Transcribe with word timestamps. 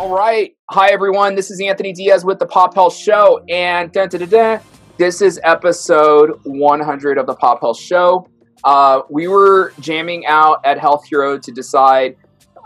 All 0.00 0.08
right. 0.08 0.56
Hi, 0.70 0.88
everyone. 0.92 1.34
This 1.34 1.50
is 1.50 1.60
Anthony 1.60 1.92
Diaz 1.92 2.24
with 2.24 2.38
the 2.38 2.46
Pop 2.46 2.74
Health 2.74 2.96
Show. 2.96 3.44
And 3.50 3.92
dun, 3.92 4.08
dun, 4.08 4.26
dun, 4.30 4.60
this 4.96 5.20
is 5.20 5.38
episode 5.44 6.40
100 6.44 7.18
of 7.18 7.26
the 7.26 7.34
Pop 7.34 7.60
Health 7.60 7.78
Show. 7.78 8.26
Uh, 8.64 9.02
we 9.10 9.28
were 9.28 9.74
jamming 9.78 10.24
out 10.24 10.64
at 10.64 10.78
Health 10.78 11.04
Hero 11.06 11.38
to 11.40 11.52
decide 11.52 12.16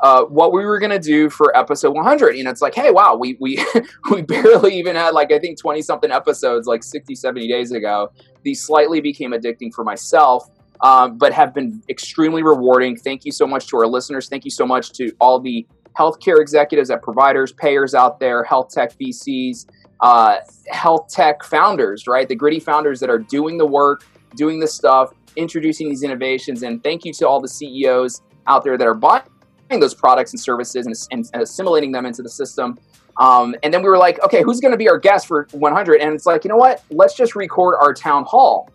uh, 0.05 0.23
what 0.27 0.52
we 0.52 0.65
were 0.65 0.79
going 0.79 0.93
to 0.93 1.01
do 1.01 1.28
for 1.28 1.56
episode 1.56 1.92
100. 1.92 2.37
And 2.37 2.47
it's 2.47 2.62
like, 2.62 2.77
hey, 2.77 2.92
wow, 2.92 3.16
we, 3.16 3.37
we, 3.41 3.59
we 4.12 4.23
barely 4.23 4.78
even 4.78 4.95
had 4.95 5.12
like, 5.12 5.33
I 5.33 5.41
think 5.41 5.59
20 5.59 5.83
something 5.83 6.12
episodes 6.12 6.69
like 6.69 6.84
60, 6.84 7.16
70 7.16 7.48
days 7.48 7.73
ago. 7.73 8.12
These 8.45 8.64
slightly 8.64 9.01
became 9.01 9.33
addicting 9.33 9.75
for 9.75 9.83
myself. 9.83 10.48
Um, 10.83 11.19
but 11.19 11.33
have 11.33 11.53
been 11.53 11.83
extremely 11.89 12.45
rewarding. 12.45 12.97
Thank 12.97 13.25
you 13.25 13.33
so 13.33 13.45
much 13.45 13.66
to 13.69 13.78
our 13.78 13.89
listeners. 13.89 14.28
Thank 14.28 14.45
you 14.45 14.53
so 14.53 14.66
much 14.66 14.92
to 14.92 15.11
all 15.19 15.41
the 15.41 15.66
healthcare 15.98 16.41
executives 16.41 16.91
at 16.91 17.03
providers, 17.03 17.53
payers 17.53 17.95
out 17.95 18.21
there, 18.21 18.43
health 18.45 18.71
tech 18.71 18.93
VCs, 18.98 19.66
uh, 20.01 20.37
health 20.69 21.09
tech 21.09 21.45
founders, 21.45 22.07
right? 22.07 22.29
The 22.29 22.34
gritty 22.34 22.61
founders 22.61 23.01
that 23.01 23.11
are 23.11 23.19
doing 23.19 23.59
the 23.59 23.67
work, 23.67 24.05
doing 24.37 24.61
the 24.61 24.67
stuff, 24.67 25.12
introducing 25.37 25.89
these 25.89 26.03
innovations. 26.03 26.62
And 26.62 26.83
thank 26.83 27.05
you 27.05 27.12
to 27.15 27.29
all 27.29 27.41
the 27.41 27.48
CEOs 27.48 28.23
out 28.47 28.65
there 28.65 28.77
that 28.77 28.87
are 28.87 28.95
buying 28.95 29.23
those 29.70 29.95
products 29.95 30.33
and 30.33 30.41
services 30.41 30.87
and, 30.87 30.95
and 31.33 31.43
assimilating 31.43 31.93
them 31.93 32.06
into 32.06 32.23
the 32.23 32.29
system. 32.29 32.79
Um, 33.17 33.55
and 33.62 33.73
then 33.73 33.83
we 33.83 33.89
were 33.89 33.98
like, 33.98 34.23
okay, 34.25 34.42
who's 34.42 34.61
going 34.61 34.73
to 34.73 34.79
be 34.79 34.89
our 34.89 34.98
guest 34.98 35.27
for 35.27 35.47
100? 35.53 36.01
And 36.01 36.14
it's 36.14 36.27
like, 36.27 36.45
you 36.45 36.48
know 36.48 36.56
what? 36.56 36.83
Let's 36.91 37.14
just 37.14 37.36
record 37.36 37.77
our 37.81 37.95
town 37.95 38.25
hall. 38.25 38.69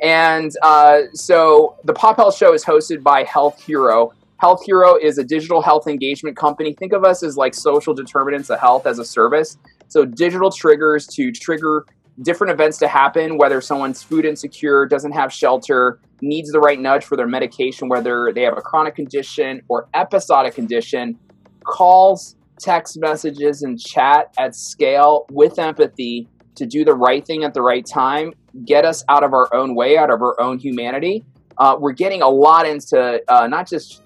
And 0.00 0.52
uh, 0.62 1.02
so 1.12 1.76
the 1.84 1.92
Pop 1.92 2.16
Health 2.16 2.36
Show 2.36 2.54
is 2.54 2.64
hosted 2.64 3.02
by 3.02 3.24
Health 3.24 3.62
Hero. 3.62 4.12
Health 4.40 4.64
Hero 4.64 4.96
is 4.96 5.18
a 5.18 5.24
digital 5.24 5.60
health 5.60 5.86
engagement 5.86 6.34
company. 6.34 6.72
Think 6.72 6.94
of 6.94 7.04
us 7.04 7.22
as 7.22 7.36
like 7.36 7.52
social 7.52 7.92
determinants 7.92 8.48
of 8.48 8.58
health 8.58 8.86
as 8.86 8.98
a 8.98 9.04
service. 9.04 9.58
So 9.88 10.06
digital 10.06 10.50
triggers 10.50 11.06
to 11.08 11.30
trigger 11.30 11.84
different 12.22 12.50
events 12.50 12.78
to 12.78 12.88
happen, 12.88 13.36
whether 13.36 13.60
someone's 13.60 14.02
food 14.02 14.24
insecure, 14.24 14.86
doesn't 14.86 15.12
have 15.12 15.30
shelter, 15.30 16.00
needs 16.22 16.50
the 16.52 16.58
right 16.58 16.80
nudge 16.80 17.04
for 17.04 17.18
their 17.18 17.26
medication, 17.26 17.90
whether 17.90 18.32
they 18.34 18.40
have 18.40 18.56
a 18.56 18.62
chronic 18.62 18.94
condition 18.94 19.60
or 19.68 19.88
episodic 19.92 20.54
condition, 20.54 21.18
calls, 21.64 22.36
text 22.58 22.98
messages, 22.98 23.62
and 23.62 23.78
chat 23.78 24.32
at 24.38 24.54
scale 24.54 25.26
with 25.30 25.58
empathy 25.58 26.26
to 26.54 26.64
do 26.64 26.82
the 26.82 26.94
right 26.94 27.26
thing 27.26 27.44
at 27.44 27.52
the 27.52 27.60
right 27.60 27.84
time, 27.84 28.32
get 28.64 28.86
us 28.86 29.04
out 29.10 29.22
of 29.22 29.34
our 29.34 29.52
own 29.54 29.74
way, 29.74 29.98
out 29.98 30.10
of 30.10 30.22
our 30.22 30.40
own 30.40 30.58
humanity. 30.58 31.24
Uh, 31.58 31.76
we're 31.78 31.92
getting 31.92 32.22
a 32.22 32.28
lot 32.28 32.66
into 32.66 33.20
uh, 33.28 33.46
not 33.46 33.68
just 33.68 34.02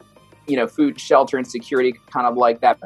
you 0.47 0.57
know 0.57 0.67
food, 0.67 1.01
shelter, 1.01 1.37
and 1.37 1.47
security, 1.47 1.95
kind 2.11 2.27
of 2.27 2.37
like 2.37 2.61
that 2.61 2.79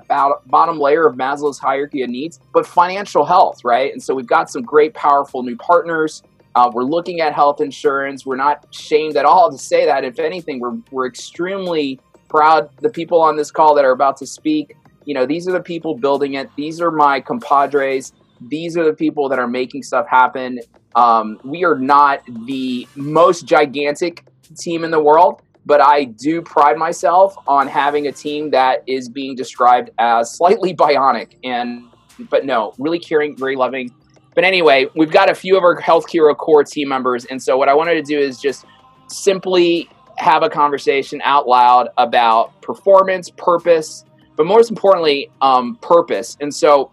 bottom 0.47 0.79
layer 0.79 1.07
of 1.07 1.17
Maslow's 1.17 1.59
hierarchy 1.59 2.03
of 2.03 2.11
needs, 2.11 2.41
but 2.53 2.67
financial 2.67 3.25
health, 3.25 3.65
right? 3.65 3.93
And 3.93 4.03
so 4.03 4.15
we've 4.15 4.27
got 4.27 4.51
some 4.51 4.63
great, 4.63 4.95
powerful 4.95 5.43
new 5.43 5.57
partners. 5.57 6.23
Uh, 6.55 6.71
we're 6.73 6.85
looking 6.85 7.21
at 7.21 7.35
health 7.35 7.61
insurance. 7.61 8.27
We're 8.27 8.37
not 8.37 8.67
shamed 8.75 9.17
at 9.17 9.25
all 9.25 9.51
to 9.51 9.59
say 9.59 9.85
that. 9.85 10.05
If 10.05 10.19
anything, 10.19 10.61
we're 10.61 10.77
we're 10.91 11.07
extremely 11.07 12.01
proud. 12.29 12.71
The 12.79 12.91
people 12.91 13.21
on 13.21 13.37
this 13.37 13.51
call 13.51 13.75
that 13.75 13.85
are 13.85 13.93
about 13.93 14.17
to 14.19 14.27
speak, 14.27 14.77
you 15.05 15.15
know, 15.15 15.27
these 15.27 15.49
are 15.49 15.53
the 15.53 15.63
people 15.63 15.97
building 15.97 16.35
it. 16.35 16.51
These 16.57 16.81
are 16.81 16.91
my 16.91 17.21
compadres 17.21 18.13
these 18.41 18.77
are 18.77 18.85
the 18.85 18.93
people 18.93 19.29
that 19.29 19.39
are 19.39 19.49
making 19.49 19.83
stuff 19.83 20.07
happen. 20.09 20.61
Um, 20.95 21.41
we 21.45 21.65
are 21.65 21.77
not 21.77 22.23
the 22.47 22.87
most 22.95 23.47
gigantic 23.47 24.25
team 24.57 24.85
in 24.85 24.91
the 24.91 25.01
world, 25.01 25.43
but 25.69 25.83
I 25.83 26.05
do 26.05 26.41
pride 26.41 26.79
myself 26.79 27.37
on 27.47 27.69
having 27.69 28.07
a 28.07 28.13
team 28.13 28.51
that 28.53 28.83
is 28.87 29.11
being 29.11 29.37
described 29.37 29.91
as 29.99 30.35
slightly 30.35 30.75
bionic. 30.85 31.37
And 31.45 31.85
but 32.31 32.45
no, 32.45 32.73
really 32.79 32.99
caring, 32.99 33.37
very 33.37 33.55
loving. 33.55 33.95
But 34.35 34.45
anyway, 34.45 34.87
we've 34.97 35.11
got 35.11 35.31
a 35.31 35.35
few 35.35 35.57
of 35.57 35.63
our 35.63 35.79
Health 35.79 36.11
Hero 36.11 36.35
core 36.35 36.65
team 36.65 36.89
members, 36.89 37.27
and 37.27 37.41
so 37.41 37.57
what 37.57 37.69
I 37.69 37.75
wanted 37.75 37.95
to 37.95 38.03
do 38.03 38.19
is 38.19 38.41
just 38.41 38.65
simply 39.09 39.89
have 40.17 40.43
a 40.43 40.49
conversation 40.49 41.21
out 41.23 41.47
loud 41.47 41.91
about 41.99 42.61
performance, 42.63 43.31
purpose, 43.31 44.05
but 44.37 44.47
most 44.47 44.71
importantly, 44.71 45.31
um, 45.43 45.77
purpose. 45.77 46.37
And 46.41 46.53
so 46.53 46.91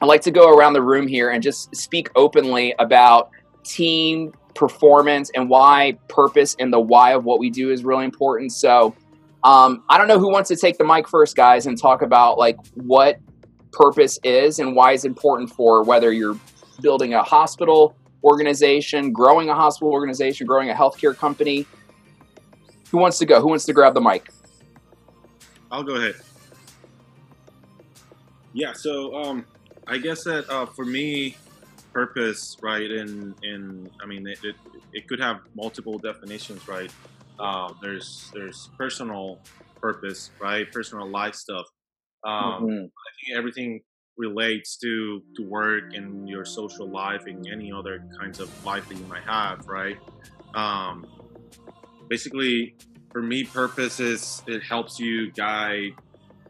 I 0.00 0.06
like 0.06 0.22
to 0.22 0.30
go 0.30 0.50
around 0.50 0.72
the 0.72 0.82
room 0.82 1.06
here 1.06 1.30
and 1.30 1.42
just 1.42 1.74
speak 1.76 2.10
openly 2.16 2.74
about 2.78 3.30
team 3.64 4.32
performance 4.54 5.30
and 5.34 5.48
why 5.48 5.98
purpose 6.08 6.56
and 6.58 6.72
the 6.72 6.80
why 6.80 7.12
of 7.12 7.24
what 7.24 7.38
we 7.38 7.50
do 7.50 7.70
is 7.70 7.84
really 7.84 8.04
important. 8.04 8.52
So, 8.52 8.94
um, 9.42 9.82
I 9.88 9.98
don't 9.98 10.08
know 10.08 10.18
who 10.18 10.30
wants 10.30 10.48
to 10.48 10.56
take 10.56 10.78
the 10.78 10.84
mic 10.84 11.08
first, 11.08 11.36
guys, 11.36 11.66
and 11.66 11.78
talk 11.78 12.02
about 12.02 12.38
like 12.38 12.56
what 12.74 13.18
purpose 13.72 14.18
is 14.22 14.58
and 14.58 14.74
why 14.74 14.92
it's 14.92 15.04
important 15.04 15.50
for 15.50 15.82
whether 15.82 16.12
you're 16.12 16.38
building 16.80 17.14
a 17.14 17.22
hospital 17.22 17.94
organization, 18.22 19.12
growing 19.12 19.50
a 19.50 19.54
hospital 19.54 19.92
organization, 19.92 20.46
growing 20.46 20.70
a 20.70 20.74
healthcare 20.74 21.16
company. 21.16 21.66
Who 22.90 22.98
wants 22.98 23.18
to 23.18 23.26
go? 23.26 23.40
Who 23.40 23.48
wants 23.48 23.64
to 23.66 23.72
grab 23.72 23.94
the 23.94 24.00
mic? 24.00 24.28
I'll 25.70 25.82
go 25.82 25.96
ahead. 25.96 26.14
Yeah, 28.52 28.72
so 28.72 29.14
um, 29.14 29.44
I 29.86 29.98
guess 29.98 30.24
that 30.24 30.48
uh, 30.48 30.66
for 30.66 30.84
me, 30.84 31.36
purpose, 31.94 32.56
right? 32.60 32.90
In 32.90 33.34
in 33.42 33.88
I 34.02 34.06
mean, 34.06 34.26
it, 34.26 34.38
it, 34.42 34.56
it 34.92 35.08
could 35.08 35.20
have 35.20 35.40
multiple 35.54 35.98
definitions, 35.98 36.66
right? 36.68 36.90
Uh, 37.38 37.72
there's 37.80 38.30
there's 38.34 38.68
personal 38.76 39.38
purpose, 39.80 40.30
right? 40.40 40.70
Personal 40.72 41.08
life 41.08 41.34
stuff. 41.34 41.66
Um, 42.24 42.34
mm-hmm. 42.34 42.84
I 42.84 43.10
think 43.16 43.38
everything 43.38 43.80
relates 44.18 44.76
to 44.78 45.22
to 45.36 45.48
work 45.48 45.94
and 45.94 46.28
your 46.28 46.44
social 46.44 46.88
life 46.88 47.22
and 47.26 47.46
any 47.46 47.72
other 47.72 48.04
kinds 48.20 48.40
of 48.40 48.48
life 48.64 48.88
that 48.88 48.98
you 48.98 49.06
might 49.06 49.24
have, 49.24 49.66
right? 49.66 49.96
Um, 50.54 51.06
basically, 52.08 52.76
for 53.12 53.22
me, 53.22 53.44
purpose 53.44 54.00
is 54.00 54.42
it 54.46 54.62
helps 54.62 54.98
you 54.98 55.32
guide 55.32 55.92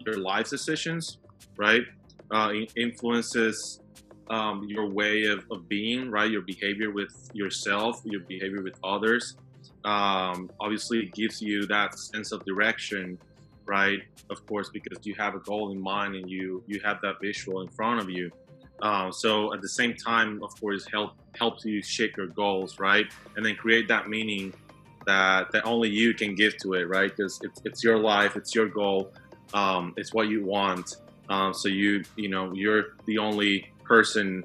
your 0.07 0.19
life 0.19 0.51
decisions, 0.51 1.19
right? 1.57 1.85
uh, 2.31 2.53
influences 2.77 3.81
um, 4.29 4.65
your 4.69 4.89
way 4.89 5.25
of, 5.25 5.45
of, 5.51 5.69
being, 5.69 6.11
right? 6.11 6.31
Your 6.31 6.43
behavior 6.43 6.91
with 6.91 7.31
yourself, 7.35 8.01
your 8.05 8.21
behavior 8.21 8.63
with 8.63 8.79
others. 8.83 9.37
Um, 9.85 10.51
obviously, 10.61 11.01
it 11.01 11.15
gives 11.15 11.43
you 11.43 11.67
that 11.67 11.99
sense 11.99 12.33
of 12.33 12.45
direction, 12.45 13.19
right? 13.67 14.01
Of 14.31 14.47
course, 14.47 14.71
because 14.71 14.99
you 15.05 15.15
have 15.15 15.35
a 15.35 15.41
goal 15.41 15.73
in 15.73 15.81
mind 15.81 16.15
and 16.15 16.31
you 16.31 16.63
you 16.67 16.81
have 16.81 17.01
that 17.03 17.21
visual 17.21 17.61
in 17.61 17.69
front 17.69 18.01
of 18.01 18.09
you. 18.09 18.31
Um, 18.81 19.13
so 19.13 19.53
at 19.53 19.61
the 19.61 19.69
same 19.69 19.95
time, 19.95 20.43
of 20.43 20.59
course, 20.59 20.87
help 20.91 21.13
helps 21.39 21.65
you 21.65 21.83
shape 21.83 22.17
your 22.17 22.29
goals, 22.29 22.79
right? 22.79 23.07
And 23.37 23.45
then 23.45 23.57
create 23.57 23.89
that 23.89 24.09
meaning 24.09 24.55
that 25.07 25.53
that 25.53 25.67
only 25.67 25.91
you 25.91 26.15
can 26.15 26.35
give 26.35 26.57
to 26.59 26.75
it, 26.75 26.89
right? 26.89 27.15
Because 27.15 27.39
it's, 27.43 27.61
it's 27.65 27.85
your 27.85 27.99
life, 27.99 28.37
it's 28.37 28.55
your 28.55 28.69
goal, 28.69 29.13
um, 29.53 29.93
it's 29.99 30.15
what 30.15 30.29
you 30.29 30.45
want, 30.45 30.97
um, 31.29 31.55
so 31.55 31.69
you 31.69 32.05
you 32.17 32.29
know 32.29 32.53
you're 32.53 32.97
the 33.07 33.19
only 33.19 33.71
person 33.85 34.45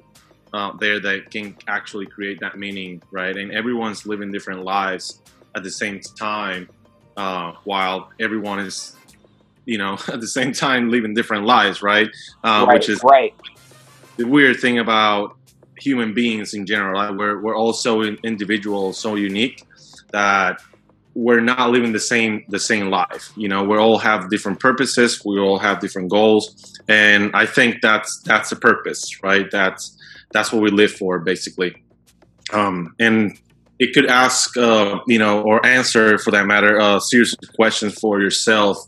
uh, 0.52 0.72
there 0.78 1.00
that 1.00 1.30
can 1.30 1.56
actually 1.68 2.06
create 2.06 2.40
that 2.40 2.58
meaning, 2.58 3.02
right? 3.12 3.36
And 3.36 3.52
everyone's 3.52 4.06
living 4.06 4.32
different 4.32 4.64
lives 4.64 5.20
at 5.54 5.62
the 5.62 5.70
same 5.70 6.00
time, 6.18 6.68
uh, 7.16 7.52
while 7.64 8.10
everyone 8.20 8.60
is, 8.60 8.96
you 9.64 9.78
know, 9.78 9.94
at 10.08 10.20
the 10.20 10.28
same 10.28 10.52
time 10.52 10.90
living 10.90 11.14
different 11.14 11.44
lives, 11.44 11.82
right? 11.82 12.08
Uh, 12.42 12.64
right 12.66 12.74
which 12.74 12.88
is 12.88 13.00
right. 13.04 13.34
The 14.16 14.26
weird 14.26 14.60
thing 14.60 14.78
about 14.78 15.36
human 15.78 16.12
beings 16.12 16.52
in 16.52 16.66
general, 16.66 17.00
right? 17.00 17.16
we're 17.16 17.40
we're 17.40 17.56
all 17.56 17.72
so 17.72 18.02
individual, 18.02 18.92
so 18.92 19.14
unique 19.14 19.64
that 20.12 20.60
we're 21.14 21.40
not 21.40 21.70
living 21.70 21.92
the 21.92 22.00
same 22.00 22.44
the 22.48 22.58
same 22.58 22.88
life 22.88 23.30
you 23.36 23.48
know 23.48 23.64
we 23.64 23.76
all 23.76 23.98
have 23.98 24.30
different 24.30 24.60
purposes 24.60 25.22
we 25.24 25.38
all 25.38 25.58
have 25.58 25.80
different 25.80 26.08
goals 26.08 26.78
and 26.88 27.30
i 27.34 27.44
think 27.44 27.80
that's 27.82 28.20
that's 28.22 28.50
the 28.50 28.56
purpose 28.56 29.10
right? 29.22 29.50
That's 29.50 29.96
that's 30.32 30.52
what 30.52 30.62
we 30.62 30.70
live 30.70 30.92
for 30.92 31.18
basically. 31.18 31.82
Um, 32.52 32.94
and 32.98 33.38
it 33.78 33.94
could 33.94 34.06
ask 34.06 34.56
uh, 34.56 35.00
you 35.06 35.18
know 35.18 35.42
or 35.42 35.64
answer 35.64 36.18
for 36.18 36.30
that 36.32 36.46
matter 36.46 36.78
a 36.78 36.96
uh, 36.96 37.00
series 37.00 37.34
of 37.42 37.52
questions 37.54 37.98
for 37.98 38.20
yourself 38.20 38.78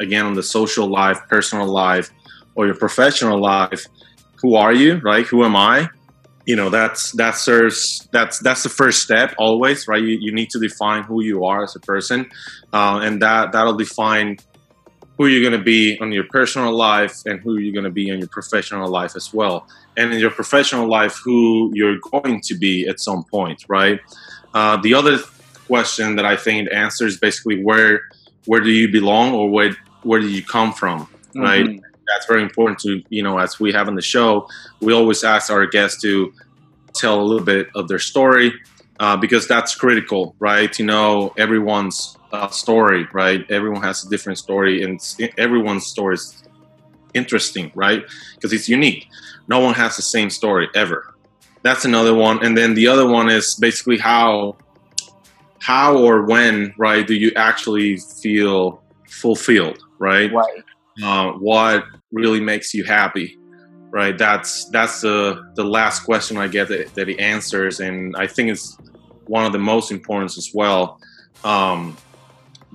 again 0.00 0.26
on 0.26 0.34
the 0.34 0.42
social 0.42 0.86
life 0.86 1.18
personal 1.28 1.66
life 1.66 2.10
or 2.54 2.66
your 2.66 2.76
professional 2.76 3.40
life. 3.40 3.86
Who 4.42 4.56
are 4.56 4.72
you 4.72 4.96
right? 4.98 5.26
Who 5.26 5.44
am 5.44 5.56
i 5.56 5.88
you 6.46 6.56
know 6.56 6.70
that's 6.70 7.12
that 7.12 7.36
serves 7.36 8.08
that's 8.12 8.38
that's 8.40 8.62
the 8.62 8.68
first 8.68 9.02
step 9.02 9.34
always 9.38 9.86
right? 9.88 10.02
You, 10.02 10.18
you 10.20 10.32
need 10.32 10.50
to 10.50 10.58
define 10.58 11.04
who 11.04 11.22
you 11.22 11.44
are 11.44 11.62
as 11.64 11.76
a 11.76 11.80
person 11.80 12.30
uh, 12.72 13.00
and 13.02 13.22
that 13.22 13.52
that'll 13.52 13.76
define 13.76 14.38
who 15.18 15.26
you're 15.26 15.48
going 15.48 15.58
to 15.58 15.64
be 15.64 15.98
on 16.00 16.10
your 16.10 16.24
personal 16.30 16.74
life 16.74 17.14
and 17.26 17.40
who 17.40 17.58
you're 17.58 17.72
going 17.72 17.84
to 17.84 17.90
be 17.90 18.08
in 18.08 18.18
your 18.18 18.28
professional 18.28 18.88
life 18.88 19.14
as 19.14 19.32
well. 19.32 19.68
And 19.96 20.12
in 20.12 20.18
your 20.18 20.30
professional 20.30 20.88
life 20.88 21.20
who 21.22 21.70
you're 21.74 21.98
going 22.10 22.40
to 22.44 22.54
be 22.56 22.88
at 22.88 22.98
some 22.98 23.24
point 23.30 23.64
right? 23.68 24.00
Uh, 24.54 24.76
the 24.82 24.94
other 24.94 25.18
question 25.66 26.16
that 26.16 26.26
i 26.26 26.36
think 26.36 26.68
answers 26.72 27.18
basically 27.18 27.62
where 27.62 28.02
where 28.46 28.60
do 28.60 28.70
you 28.70 28.90
belong 28.90 29.32
or 29.32 29.48
where 29.48 29.74
where 30.02 30.20
do 30.20 30.28
you 30.28 30.42
come 30.44 30.72
from 30.72 31.08
right? 31.34 31.64
Mm-hmm. 31.64 31.91
That's 32.06 32.26
very 32.26 32.42
important 32.42 32.78
to 32.78 33.02
you 33.08 33.22
know 33.22 33.38
as 33.38 33.60
we 33.60 33.72
have 33.72 33.88
on 33.88 33.94
the 33.94 34.02
show 34.02 34.48
we 34.80 34.92
always 34.92 35.24
ask 35.24 35.50
our 35.50 35.66
guests 35.66 36.00
to 36.02 36.32
tell 36.94 37.20
a 37.20 37.22
little 37.22 37.44
bit 37.44 37.68
of 37.74 37.88
their 37.88 37.98
story 37.98 38.52
uh, 39.00 39.16
because 39.16 39.48
that's 39.48 39.74
critical 39.74 40.34
right? 40.38 40.78
You 40.78 40.86
know 40.86 41.34
everyone's 41.36 42.16
uh, 42.32 42.48
story 42.48 43.06
right? 43.12 43.48
Everyone 43.50 43.82
has 43.82 44.04
a 44.04 44.08
different 44.08 44.38
story 44.38 44.82
and 44.82 45.00
everyone's 45.38 45.86
story 45.86 46.14
is 46.14 46.44
interesting 47.14 47.72
right? 47.74 48.04
Because 48.34 48.52
it's 48.52 48.68
unique. 48.68 49.08
No 49.48 49.60
one 49.60 49.74
has 49.74 49.96
the 49.96 50.02
same 50.02 50.30
story 50.30 50.68
ever. 50.74 51.14
That's 51.62 51.84
another 51.84 52.14
one 52.14 52.44
and 52.44 52.56
then 52.56 52.74
the 52.74 52.88
other 52.88 53.08
one 53.08 53.28
is 53.28 53.54
basically 53.56 53.98
how 53.98 54.56
how 55.60 55.96
or 55.96 56.22
when 56.22 56.74
right 56.76 57.06
do 57.06 57.14
you 57.14 57.32
actually 57.36 57.96
feel 57.96 58.82
fulfilled 59.08 59.78
right? 59.98 60.32
Right 60.32 60.64
uh, 61.02 61.32
what 61.32 61.84
really 62.10 62.40
makes 62.40 62.74
you 62.74 62.84
happy 62.84 63.38
right? 63.92 64.16
That's 64.16 64.68
that's 64.70 65.02
the 65.02 65.52
the 65.54 65.64
last 65.64 66.00
question 66.00 66.38
i 66.38 66.48
get 66.48 66.68
that, 66.68 66.94
that 66.94 67.06
he 67.06 67.18
answers 67.18 67.78
and 67.78 68.16
i 68.16 68.26
think 68.26 68.48
it's 68.48 68.76
one 69.26 69.44
of 69.44 69.52
the 69.52 69.58
most 69.58 69.92
important 69.92 70.36
as 70.36 70.50
well 70.52 70.98
um, 71.44 71.96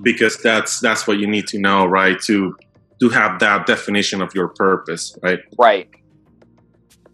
because 0.02 0.36
that's 0.42 0.80
that's 0.80 1.06
what 1.06 1.18
you 1.18 1.26
need 1.26 1.46
to 1.48 1.58
know 1.58 1.84
right? 1.86 2.20
To 2.22 2.56
to 3.00 3.08
have 3.10 3.38
that 3.40 3.66
definition 3.66 4.22
of 4.22 4.34
your 4.34 4.48
purpose 4.48 5.14
right? 5.22 5.40
Right. 5.58 5.88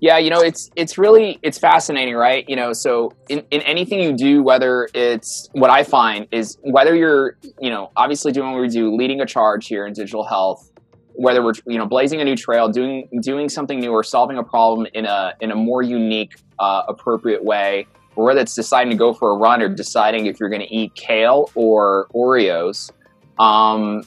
Yeah 0.00 0.18
you 0.18 0.28
know 0.28 0.40
it's 0.40 0.70
it's 0.76 0.98
really 0.98 1.38
it's 1.42 1.58
fascinating 1.58 2.14
right? 2.14 2.44
You 2.48 2.56
know 2.56 2.72
so 2.74 3.12
in, 3.28 3.42
in 3.50 3.62
anything 3.62 4.00
you 4.00 4.12
do 4.12 4.42
whether 4.42 4.88
it's 4.92 5.48
what 5.52 5.70
i 5.70 5.82
find 5.82 6.28
is 6.30 6.58
whether 6.62 6.94
you're 6.94 7.38
you 7.60 7.70
know 7.70 7.90
obviously 7.96 8.32
doing 8.32 8.52
what 8.52 8.60
we 8.60 8.68
do 8.68 8.94
leading 8.94 9.20
a 9.20 9.26
charge 9.26 9.66
here 9.66 9.86
in 9.86 9.94
digital 9.94 10.24
health 10.24 10.70
whether 11.14 11.42
we're 11.42 11.54
you 11.66 11.78
know 11.78 11.86
blazing 11.86 12.20
a 12.20 12.24
new 12.24 12.36
trail, 12.36 12.68
doing 12.68 13.08
doing 13.20 13.48
something 13.48 13.80
new, 13.80 13.92
or 13.92 14.02
solving 14.02 14.38
a 14.38 14.42
problem 14.42 14.86
in 14.94 15.06
a 15.06 15.34
in 15.40 15.50
a 15.50 15.54
more 15.56 15.82
unique, 15.82 16.34
uh, 16.58 16.82
appropriate 16.88 17.44
way, 17.44 17.86
or 18.16 18.24
whether 18.26 18.40
it's 18.40 18.54
deciding 18.54 18.90
to 18.90 18.96
go 18.96 19.12
for 19.12 19.30
a 19.30 19.36
run 19.36 19.62
or 19.62 19.68
deciding 19.68 20.26
if 20.26 20.38
you're 20.38 20.48
going 20.48 20.62
to 20.62 20.72
eat 20.74 20.94
kale 20.94 21.50
or 21.54 22.08
Oreos, 22.14 22.90
um, 23.38 24.02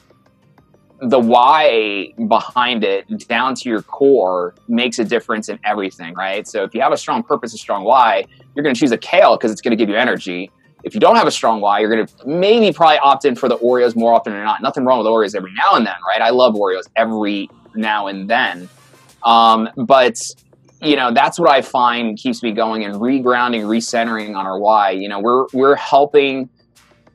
the 1.01 1.19
why 1.19 2.13
behind 2.27 2.83
it, 2.83 3.27
down 3.27 3.55
to 3.55 3.69
your 3.69 3.81
core, 3.83 4.55
makes 4.67 4.99
a 4.99 5.03
difference 5.03 5.49
in 5.49 5.59
everything, 5.63 6.13
right? 6.15 6.47
So 6.47 6.63
if 6.63 6.73
you 6.73 6.81
have 6.81 6.91
a 6.91 6.97
strong 6.97 7.23
purpose, 7.23 7.53
a 7.53 7.57
strong 7.57 7.83
why, 7.83 8.25
you're 8.55 8.63
going 8.63 8.73
to 8.73 8.79
choose 8.79 8.91
a 8.91 8.97
kale 8.97 9.37
because 9.37 9.51
it's 9.51 9.61
going 9.61 9.71
to 9.71 9.77
give 9.77 9.89
you 9.89 9.95
energy. 9.95 10.51
If 10.87 10.93
you 10.93 11.01
don't 11.01 11.17
have 11.17 11.27
a 11.27 11.31
strong 11.31 11.59
why, 11.59 11.79
you're 11.79 11.93
going 11.93 12.07
to 12.07 12.27
maybe 12.27 12.73
probably 12.73 12.97
opt 12.99 13.25
in 13.25 13.35
for 13.35 13.49
the 13.49 13.57
Oreos 13.57 13.93
more 13.93 14.13
often 14.13 14.31
than 14.31 14.43
not. 14.43 14.61
Nothing 14.61 14.85
wrong 14.85 14.99
with 14.99 15.07
Oreos 15.07 15.35
every 15.35 15.51
now 15.53 15.75
and 15.75 15.85
then, 15.85 15.95
right? 16.07 16.21
I 16.21 16.29
love 16.29 16.55
Oreos 16.55 16.83
every 16.95 17.49
now 17.75 18.07
and 18.07 18.29
then. 18.29 18.69
Um, 19.23 19.69
but 19.75 20.17
you 20.81 20.95
know 20.95 21.11
that's 21.11 21.39
what 21.39 21.49
I 21.49 21.61
find 21.61 22.17
keeps 22.17 22.41
me 22.41 22.53
going 22.53 22.85
and 22.85 22.95
regrounding, 22.95 23.63
recentering 23.63 24.35
on 24.37 24.45
our 24.45 24.57
why. 24.59 24.91
You 24.91 25.09
know, 25.09 25.19
we're 25.19 25.47
we're 25.51 25.75
helping 25.75 26.49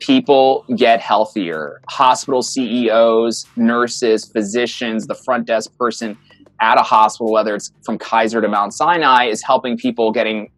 people 0.00 0.66
get 0.76 1.00
healthier. 1.00 1.80
Hospital 1.88 2.42
CEOs, 2.42 3.46
nurses, 3.56 4.26
physicians, 4.26 5.06
the 5.06 5.14
front 5.14 5.46
desk 5.46 5.76
person 5.78 6.18
at 6.60 6.78
a 6.78 6.82
hospital, 6.82 7.32
whether 7.32 7.54
it's 7.54 7.72
from 7.84 7.98
Kaiser 7.98 8.42
to 8.42 8.48
Mount 8.48 8.74
Sinai, 8.74 9.26
is 9.26 9.42
helping 9.42 9.78
people 9.78 10.12
getting 10.12 10.50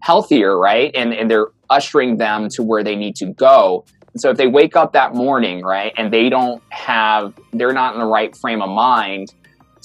healthier, 0.00 0.56
right? 0.58 0.94
And 0.94 1.12
and 1.12 1.30
they're 1.30 1.48
ushering 1.68 2.16
them 2.16 2.48
to 2.50 2.62
where 2.62 2.84
they 2.84 2.96
need 2.96 3.16
to 3.16 3.26
go. 3.26 3.84
So 4.16 4.30
if 4.30 4.38
they 4.38 4.46
wake 4.46 4.76
up 4.76 4.92
that 4.92 5.14
morning, 5.14 5.62
right, 5.62 5.92
and 5.96 6.12
they 6.12 6.28
don't 6.30 6.62
have, 6.70 7.34
they're 7.52 7.74
not 7.74 7.94
in 7.94 8.00
the 8.00 8.06
right 8.06 8.34
frame 8.34 8.62
of 8.62 8.70
mind 8.70 9.34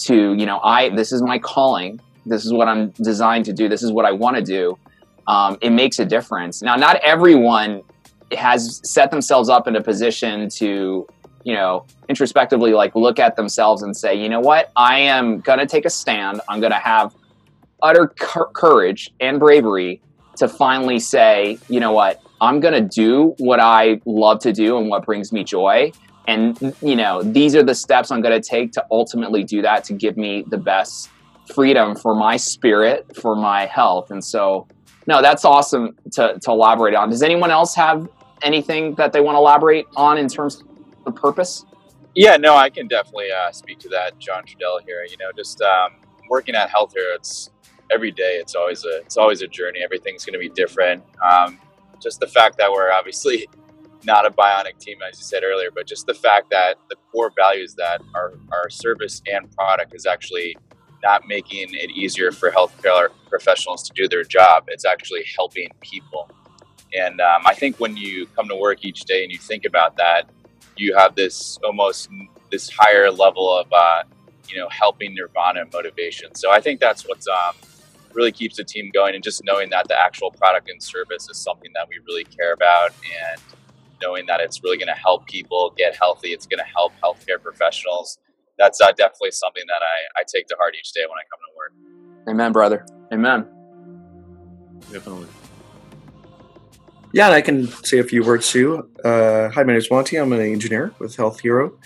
to, 0.04 0.34
you 0.34 0.46
know, 0.46 0.60
I, 0.64 0.90
this 0.90 1.12
is 1.12 1.22
my 1.22 1.38
calling. 1.38 2.00
This 2.26 2.46
is 2.46 2.54
what 2.54 2.68
I'm 2.70 2.92
designed 2.92 3.46
to 3.46 3.54
do. 3.54 3.68
This 3.68 3.84
is 3.84 3.92
what 3.92 4.06
I 4.06 4.12
want 4.12 4.38
to 4.38 4.42
do. 4.42 4.78
Um, 5.28 5.58
it 5.62 5.72
makes 5.72 6.00
a 6.00 6.06
difference. 6.06 6.62
Now, 6.62 6.76
not 6.76 6.96
everyone 7.04 7.82
has 8.32 8.80
set 8.90 9.12
themselves 9.12 9.50
up 9.50 9.68
in 9.68 9.76
a 9.76 9.82
position 9.82 10.48
to, 10.50 11.08
you 11.44 11.54
know, 11.54 11.86
introspectively 12.08 12.72
like 12.72 12.96
look 12.96 13.20
at 13.20 13.36
themselves 13.36 13.82
and 13.82 13.96
say, 13.96 14.16
you 14.16 14.30
know 14.30 14.40
what, 14.40 14.72
I 14.78 15.00
am 15.00 15.42
going 15.42 15.60
to 15.60 15.66
take 15.66 15.84
a 15.86 15.90
stand. 15.90 16.40
I'm 16.48 16.62
going 16.62 16.72
to 16.72 16.80
have 16.80 17.14
utter 17.82 18.08
courage 18.08 19.12
and 19.20 19.40
bravery 19.40 20.02
to 20.38 20.48
finally 20.48 21.00
say, 21.00 21.58
you 21.70 21.80
know 21.80 21.92
what, 21.92 22.22
I'm 22.40 22.60
going 22.60 22.74
to 22.74 22.82
do 22.82 23.36
what 23.38 23.60
I 23.60 24.02
love 24.06 24.40
to 24.40 24.54
do 24.54 24.78
and 24.78 24.90
what 24.90 25.06
brings 25.06 25.32
me 25.32 25.44
joy. 25.44 25.92
And, 26.28 26.76
you 26.82 26.96
know, 26.96 27.22
these 27.24 27.56
are 27.56 27.64
the 27.64 27.76
steps 27.76 28.12
I'm 28.12 28.22
going 28.22 28.40
to 28.40 28.48
take 28.48 28.72
to 28.74 28.86
ultimately 28.92 29.44
do 29.44 29.62
that 29.62 29.84
to 29.86 29.94
give 29.94 30.18
me 30.18 30.44
the 30.48 30.58
best 30.58 31.10
freedom 31.54 31.96
for 31.96 32.16
my 32.16 32.38
spirit, 32.38 33.16
for 33.16 33.36
my 33.36 33.66
health. 33.66 34.12
And 34.12 34.24
so, 34.24 34.68
no, 35.08 35.22
that's 35.22 35.46
awesome 35.46 35.98
to, 36.14 36.40
to 36.40 36.52
elaborate 36.52 36.96
on. 36.96 37.10
Does 37.10 37.24
anyone 37.24 37.52
else 37.52 37.76
have 37.76 38.08
anything 38.42 38.96
that 38.96 39.14
they 39.14 39.22
want 39.22 39.36
to 39.36 39.40
elaborate 39.40 39.86
on 39.96 40.18
in 40.18 40.28
terms 40.28 40.64
of 41.06 41.16
purpose? 41.16 41.66
Yeah, 42.16 42.38
no, 42.38 42.56
I 42.56 42.70
can 42.70 42.88
definitely 42.88 43.32
uh, 43.32 43.52
speak 43.52 43.80
to 43.80 43.90
that, 43.90 44.20
John 44.20 44.44
Trudell 44.44 44.82
here. 44.86 45.06
You 45.10 45.18
know, 45.18 45.32
just 45.36 45.62
um, 45.62 45.94
working 46.30 46.56
at 46.56 46.70
Health 46.70 46.94
Hero, 46.94 47.16
it's 47.16 47.50
every 47.92 48.12
day 48.12 48.38
it's 48.40 48.56
always 48.56 48.86
a 48.86 49.00
it's 49.00 49.18
always 49.18 49.42
a 49.42 49.48
journey. 49.48 49.82
Everything's 49.84 50.26
going 50.26 50.34
to 50.34 50.40
be 50.40 50.50
different. 50.50 51.04
Um, 51.22 51.60
just 52.02 52.20
the 52.20 52.28
fact 52.28 52.58
that 52.58 52.72
we're 52.72 52.92
obviously 52.92 53.48
not 54.04 54.26
a 54.26 54.32
bionic 54.32 54.80
team, 54.80 54.98
as 55.08 55.20
you 55.20 55.24
said 55.24 55.44
earlier, 55.44 55.70
but 55.74 55.86
just 55.86 56.08
the 56.08 56.14
fact 56.14 56.50
that 56.50 56.76
the 56.90 56.96
core 57.12 57.32
values 57.36 57.76
that 57.76 58.02
our, 58.16 58.34
our 58.52 58.70
service 58.70 59.22
and 59.32 59.52
product 59.56 59.94
is 59.94 60.06
actually 60.06 60.58
not 61.04 61.28
making 61.28 61.68
it 61.72 61.92
easier 61.92 62.32
for 62.32 62.50
healthcare 62.52 63.10
professionals 63.30 63.84
to 63.84 63.94
do 63.94 64.08
their 64.08 64.24
job. 64.24 64.66
It's 64.68 64.86
actually 64.86 65.24
helping 65.36 65.70
people. 65.82 66.30
And 66.98 67.22
um, 67.22 67.44
I 67.46 67.54
think 67.54 67.80
when 67.80 67.96
you 67.96 68.26
come 68.28 68.48
to 68.50 68.56
work 68.56 68.84
each 68.84 69.02
day 69.02 69.24
and 69.24 69.32
you 69.32 69.38
think 69.38 69.66
about 69.66 69.98
that, 69.98 70.30
you 70.78 70.96
have 70.96 71.16
this 71.16 71.58
almost 71.64 72.10
this 72.52 72.70
higher 72.70 73.10
level 73.12 73.56
of 73.56 73.72
uh, 73.72 74.04
you 74.50 74.58
know 74.58 74.68
helping 74.70 75.14
nirvana 75.16 75.62
and 75.62 75.74
motivation. 75.74 76.34
So 76.36 76.52
I 76.52 76.60
think 76.60 76.80
that's 76.80 77.08
what's 77.08 77.28
um, 77.28 77.56
really 78.16 78.32
keeps 78.32 78.58
the 78.58 78.64
team 78.64 78.92
going 78.94 79.16
and 79.16 79.24
just 79.24 79.44
knowing 79.44 79.70
that 79.70 79.88
the 79.88 79.98
actual 79.98 80.32
product 80.32 80.70
and 80.70 80.82
service 80.82 81.30
is 81.30 81.38
something 81.38 81.72
that 81.74 81.88
we 81.90 81.96
really 82.08 82.24
care 82.26 82.54
about 82.54 82.92
and 83.32 83.42
knowing 84.02 84.26
that 84.26 84.40
it's 84.40 84.64
really 84.64 84.78
going 84.78 84.88
to 84.88 85.00
help 85.00 85.26
people 85.28 85.74
get 85.78 85.96
healthy 85.96 86.30
it's 86.30 86.48
going 86.48 86.58
to 86.58 86.66
help 86.66 86.92
healthcare 87.04 87.42
professionals 87.42 88.18
that's 88.58 88.80
uh, 88.82 88.92
definitely 88.92 89.32
something 89.32 89.64
that 89.68 89.82
I, 89.82 90.22
I 90.22 90.24
take 90.28 90.48
to 90.48 90.56
heart 90.60 90.76
each 90.80 90.92
day 90.92 91.02
when 91.02 91.18
i 91.18 91.26
come 91.30 91.40
to 91.40 91.56
work. 91.58 92.30
Amen 92.30 92.52
brother. 92.52 92.86
Amen. 93.12 93.48
Definitely. 94.92 95.28
Yeah 97.14 97.26
and 97.28 97.36
i 97.36 97.42
can 97.42 97.68
say 97.84 98.00
a 98.00 98.04
few 98.04 98.24
words 98.24 98.50
too. 98.50 98.90
Uh, 99.04 99.50
hi 99.50 99.64
my 99.64 99.74
name 99.74 99.78
is 99.78 99.90
monty. 99.90 100.18
I'm 100.18 100.32
an 100.34 100.42
engineer 100.42 100.94
with 101.00 101.16
health 101.16 101.40
hero. 101.40 101.78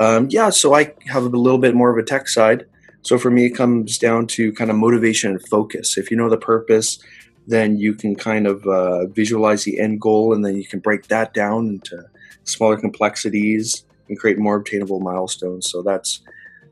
Um, 0.00 0.28
yeah 0.30 0.50
so 0.50 0.74
i 0.74 0.94
have 1.06 1.24
a 1.24 1.28
little 1.28 1.58
bit 1.58 1.74
more 1.74 1.90
of 1.90 1.98
a 1.98 2.02
tech 2.02 2.28
side 2.28 2.66
so 3.02 3.18
for 3.18 3.30
me, 3.30 3.46
it 3.46 3.50
comes 3.50 3.98
down 3.98 4.26
to 4.28 4.52
kind 4.52 4.70
of 4.70 4.76
motivation 4.76 5.32
and 5.32 5.48
focus. 5.48 5.98
If 5.98 6.10
you 6.10 6.16
know 6.16 6.30
the 6.30 6.36
purpose, 6.36 6.98
then 7.46 7.76
you 7.76 7.94
can 7.94 8.14
kind 8.14 8.46
of 8.46 8.64
uh, 8.66 9.06
visualize 9.08 9.64
the 9.64 9.80
end 9.80 10.00
goal, 10.00 10.32
and 10.32 10.44
then 10.44 10.56
you 10.56 10.64
can 10.64 10.78
break 10.78 11.08
that 11.08 11.34
down 11.34 11.66
into 11.66 12.04
smaller 12.44 12.76
complexities 12.76 13.84
and 14.08 14.18
create 14.18 14.38
more 14.38 14.56
obtainable 14.56 15.00
milestones. 15.00 15.70
So 15.70 15.82
that's 15.82 16.20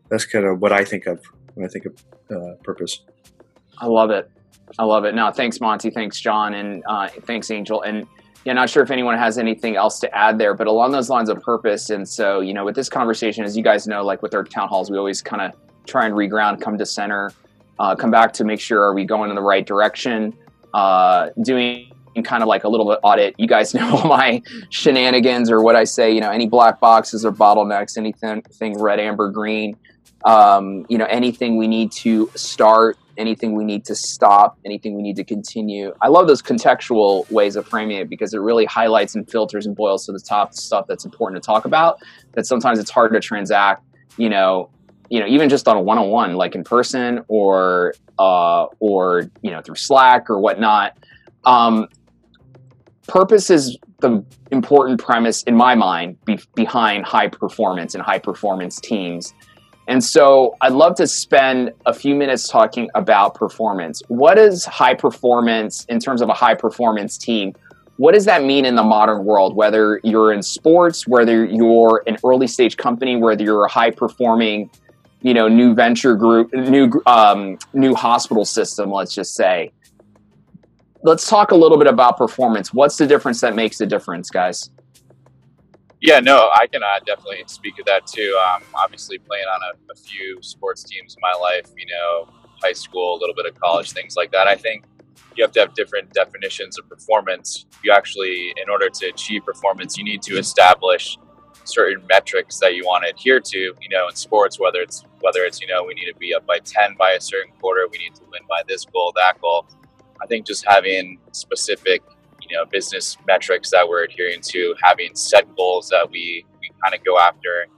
that's 0.08 0.24
kind 0.24 0.44
of 0.44 0.60
what 0.60 0.72
I 0.72 0.84
think 0.84 1.06
of 1.06 1.24
when 1.54 1.66
I 1.66 1.68
think 1.68 1.86
of 1.86 2.04
uh, 2.30 2.54
purpose. 2.62 3.02
I 3.78 3.86
love 3.86 4.10
it. 4.10 4.30
I 4.78 4.84
love 4.84 5.04
it. 5.04 5.14
No, 5.16 5.32
thanks, 5.32 5.60
Monty. 5.60 5.90
Thanks, 5.90 6.20
John, 6.20 6.54
and 6.54 6.84
uh, 6.88 7.08
thanks, 7.08 7.50
Angel. 7.50 7.82
And 7.82 8.06
yeah, 8.44 8.52
not 8.52 8.70
sure 8.70 8.82
if 8.84 8.90
anyone 8.92 9.18
has 9.18 9.36
anything 9.36 9.74
else 9.74 9.98
to 10.00 10.16
add 10.16 10.38
there, 10.38 10.54
but 10.54 10.68
along 10.68 10.92
those 10.92 11.10
lines 11.10 11.28
of 11.28 11.42
purpose. 11.42 11.90
And 11.90 12.08
so, 12.08 12.40
you 12.40 12.54
know, 12.54 12.64
with 12.64 12.76
this 12.76 12.88
conversation, 12.88 13.44
as 13.44 13.56
you 13.56 13.62
guys 13.62 13.86
know, 13.86 14.02
like 14.02 14.22
with 14.22 14.34
our 14.34 14.44
town 14.44 14.68
halls, 14.68 14.90
we 14.90 14.96
always 14.96 15.20
kind 15.20 15.42
of 15.42 15.52
try 15.86 16.06
and 16.06 16.14
reground, 16.14 16.60
come 16.60 16.78
to 16.78 16.86
center, 16.86 17.32
uh, 17.78 17.96
come 17.96 18.10
back 18.10 18.32
to 18.34 18.44
make 18.44 18.60
sure 18.60 18.82
are 18.82 18.94
we 18.94 19.04
going 19.04 19.30
in 19.30 19.36
the 19.36 19.42
right 19.42 19.66
direction, 19.66 20.34
uh, 20.74 21.30
doing 21.42 21.90
kind 22.24 22.42
of 22.42 22.48
like 22.48 22.64
a 22.64 22.68
little 22.68 22.86
bit 22.86 22.98
audit. 23.02 23.34
You 23.38 23.46
guys 23.46 23.74
know 23.74 24.02
my 24.04 24.42
shenanigans 24.70 25.50
or 25.50 25.62
what 25.62 25.76
I 25.76 25.84
say. 25.84 26.12
You 26.12 26.20
know, 26.20 26.30
any 26.30 26.46
black 26.46 26.80
boxes 26.80 27.24
or 27.24 27.32
bottlenecks, 27.32 27.96
anything, 27.96 28.42
thing 28.42 28.78
red, 28.78 29.00
amber, 29.00 29.30
green. 29.30 29.76
Um, 30.24 30.84
you 30.90 30.98
know, 30.98 31.06
anything 31.06 31.56
we 31.56 31.66
need 31.66 31.92
to 31.92 32.30
start, 32.34 32.98
anything 33.16 33.54
we 33.54 33.64
need 33.64 33.86
to 33.86 33.94
stop, 33.94 34.58
anything 34.66 34.94
we 34.94 35.02
need 35.02 35.16
to 35.16 35.24
continue. 35.24 35.94
I 36.02 36.08
love 36.08 36.26
those 36.26 36.42
contextual 36.42 37.30
ways 37.30 37.56
of 37.56 37.66
framing 37.66 37.96
it 37.96 38.10
because 38.10 38.34
it 38.34 38.38
really 38.38 38.66
highlights 38.66 39.14
and 39.14 39.28
filters 39.30 39.64
and 39.64 39.74
boils 39.74 40.04
to 40.06 40.12
the 40.12 40.20
top 40.20 40.52
stuff 40.52 40.86
that's 40.86 41.06
important 41.06 41.42
to 41.42 41.46
talk 41.46 41.64
about. 41.64 42.00
That 42.32 42.44
sometimes 42.44 42.78
it's 42.78 42.90
hard 42.90 43.14
to 43.14 43.20
transact. 43.20 43.82
You 44.18 44.28
know, 44.28 44.68
you 45.10 45.18
know, 45.18 45.26
even 45.26 45.48
just 45.48 45.68
on 45.68 45.76
a 45.76 45.80
one-on-one, 45.80 46.34
like 46.34 46.54
in 46.54 46.64
person 46.64 47.22
or 47.28 47.94
uh, 48.18 48.66
or 48.78 49.30
you 49.42 49.50
know 49.50 49.60
through 49.60 49.74
Slack 49.74 50.30
or 50.30 50.38
whatnot. 50.38 50.96
Um, 51.44 51.88
purpose 53.06 53.50
is 53.50 53.76
the 53.98 54.24
important 54.50 55.00
premise 55.00 55.42
in 55.42 55.56
my 55.56 55.74
mind 55.74 56.16
be- 56.24 56.40
behind 56.54 57.04
high 57.04 57.28
performance 57.28 57.94
and 57.94 58.02
high 58.02 58.18
performance 58.18 58.80
teams. 58.80 59.34
And 59.88 60.02
so 60.04 60.56
I'd 60.60 60.72
love 60.72 60.94
to 60.96 61.06
spend 61.08 61.72
a 61.86 61.92
few 61.92 62.14
minutes 62.14 62.48
talking 62.48 62.88
about 62.94 63.34
performance. 63.34 64.02
What 64.06 64.38
is 64.38 64.64
high 64.64 64.94
performance 64.94 65.84
in 65.86 65.98
terms 65.98 66.22
of 66.22 66.28
a 66.28 66.34
high 66.34 66.54
performance 66.54 67.18
team? 67.18 67.54
What 67.96 68.14
does 68.14 68.24
that 68.26 68.44
mean 68.44 68.64
in 68.64 68.76
the 68.76 68.84
modern 68.84 69.24
world? 69.24 69.56
Whether 69.56 70.00
you're 70.04 70.32
in 70.32 70.42
sports, 70.42 71.08
whether 71.08 71.44
you're 71.44 72.04
an 72.06 72.16
early 72.24 72.46
stage 72.46 72.76
company, 72.76 73.16
whether 73.16 73.42
you're 73.42 73.64
a 73.64 73.70
high 73.70 73.90
performing, 73.90 74.70
you 75.22 75.34
know, 75.34 75.48
new 75.48 75.74
venture 75.74 76.16
group, 76.16 76.52
new 76.54 76.90
um, 77.06 77.58
new 77.72 77.94
hospital 77.94 78.44
system, 78.44 78.90
let's 78.90 79.14
just 79.14 79.34
say. 79.34 79.72
Let's 81.02 81.28
talk 81.28 81.50
a 81.50 81.56
little 81.56 81.78
bit 81.78 81.86
about 81.86 82.18
performance. 82.18 82.74
What's 82.74 82.98
the 82.98 83.06
difference 83.06 83.40
that 83.40 83.54
makes 83.54 83.80
a 83.80 83.86
difference, 83.86 84.30
guys? 84.30 84.70
Yeah, 86.00 86.20
no, 86.20 86.50
I 86.54 86.66
can 86.66 86.82
uh, 86.82 86.98
definitely 87.04 87.42
speak 87.46 87.76
to 87.76 87.82
that 87.86 88.06
too. 88.06 88.38
Um, 88.48 88.62
obviously, 88.74 89.18
playing 89.18 89.44
on 89.44 89.60
a, 89.62 89.92
a, 89.92 89.96
few 89.96 90.38
sports 90.40 90.82
teams 90.82 91.14
in 91.14 91.20
my 91.20 91.34
life, 91.38 91.70
you 91.76 91.84
know, 91.86 92.28
high 92.62 92.72
school, 92.72 93.16
a 93.16 93.18
little 93.18 93.34
bit 93.34 93.44
of 93.44 93.58
college, 93.60 93.92
things 93.92 94.16
like 94.16 94.32
that. 94.32 94.46
I 94.46 94.56
think 94.56 94.84
you 95.36 95.44
have 95.44 95.52
to 95.52 95.60
have 95.60 95.74
different 95.74 96.12
definitions 96.14 96.78
of 96.78 96.88
performance. 96.88 97.66
You 97.84 97.92
actually, 97.92 98.54
in 98.56 98.70
order 98.70 98.88
to 98.88 99.06
achieve 99.06 99.44
performance, 99.44 99.98
you 99.98 100.04
need 100.04 100.22
to 100.22 100.38
establish 100.38 101.18
certain 101.64 102.04
metrics 102.08 102.58
that 102.58 102.74
you 102.74 102.84
want 102.84 103.04
to 103.04 103.10
adhere 103.10 103.40
to. 103.40 103.58
You 103.58 103.88
know, 103.90 104.08
in 104.08 104.14
sports, 104.14 104.58
whether 104.58 104.80
it's 104.80 105.04
whether 105.20 105.44
it's 105.44 105.60
you 105.60 105.66
know 105.66 105.84
we 105.84 105.94
need 105.94 106.10
to 106.10 106.18
be 106.18 106.34
up 106.34 106.46
by 106.46 106.58
ten 106.64 106.94
by 106.98 107.12
a 107.12 107.20
certain 107.20 107.52
quarter, 107.60 107.86
we 107.90 107.98
need 107.98 108.14
to 108.16 108.22
win 108.22 108.42
by 108.48 108.62
this 108.68 108.84
goal, 108.84 109.12
that 109.16 109.40
goal. 109.40 109.66
I 110.22 110.26
think 110.26 110.46
just 110.46 110.64
having 110.66 111.18
specific 111.32 112.02
you 112.42 112.56
know 112.56 112.64
business 112.66 113.16
metrics 113.26 113.70
that 113.70 113.88
we're 113.88 114.04
adhering 114.04 114.40
to, 114.42 114.74
having 114.82 115.14
set 115.14 115.44
goals 115.56 115.88
that 115.90 116.10
we 116.10 116.44
we 116.60 116.70
kind 116.82 116.94
of 116.94 117.04
go 117.04 117.18
after, 117.18 117.62
and 117.62 117.72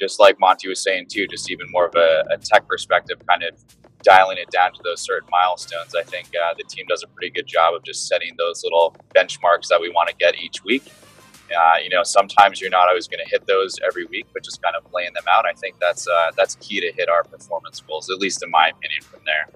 just 0.00 0.20
like 0.20 0.38
Monty 0.40 0.68
was 0.68 0.82
saying 0.82 1.06
too, 1.08 1.26
just 1.26 1.50
even 1.50 1.66
more 1.70 1.86
of 1.86 1.94
a, 1.96 2.24
a 2.30 2.38
tech 2.38 2.66
perspective, 2.68 3.20
kind 3.28 3.42
of 3.42 3.54
dialing 4.02 4.38
it 4.38 4.50
down 4.50 4.72
to 4.72 4.80
those 4.84 5.00
certain 5.00 5.28
milestones. 5.30 5.94
I 5.94 6.02
think 6.02 6.28
uh, 6.28 6.54
the 6.56 6.64
team 6.64 6.86
does 6.88 7.02
a 7.02 7.06
pretty 7.08 7.30
good 7.30 7.46
job 7.46 7.74
of 7.74 7.84
just 7.84 8.08
setting 8.08 8.34
those 8.36 8.64
little 8.64 8.96
benchmarks 9.14 9.68
that 9.68 9.80
we 9.80 9.90
want 9.90 10.08
to 10.08 10.14
get 10.16 10.36
each 10.36 10.64
week. 10.64 10.84
Uh, 11.52 11.78
you 11.82 11.90
know, 11.90 12.02
sometimes 12.02 12.60
you're 12.60 12.70
not 12.70 12.88
always 12.88 13.08
going 13.08 13.24
to 13.24 13.30
hit 13.30 13.46
those 13.46 13.78
every 13.86 14.06
week, 14.06 14.26
but 14.32 14.42
just 14.42 14.62
kind 14.62 14.74
of 14.76 14.90
playing 14.90 15.12
them 15.14 15.24
out. 15.30 15.44
I 15.46 15.52
think 15.52 15.76
that's 15.80 16.08
uh, 16.08 16.30
that's 16.36 16.54
key 16.56 16.80
to 16.80 16.92
hit 16.92 17.08
our 17.08 17.24
performance 17.24 17.80
goals, 17.80 18.10
at 18.10 18.18
least 18.18 18.42
in 18.42 18.50
my 18.50 18.68
opinion. 18.68 19.02
From 19.02 19.20
there. 19.24 19.48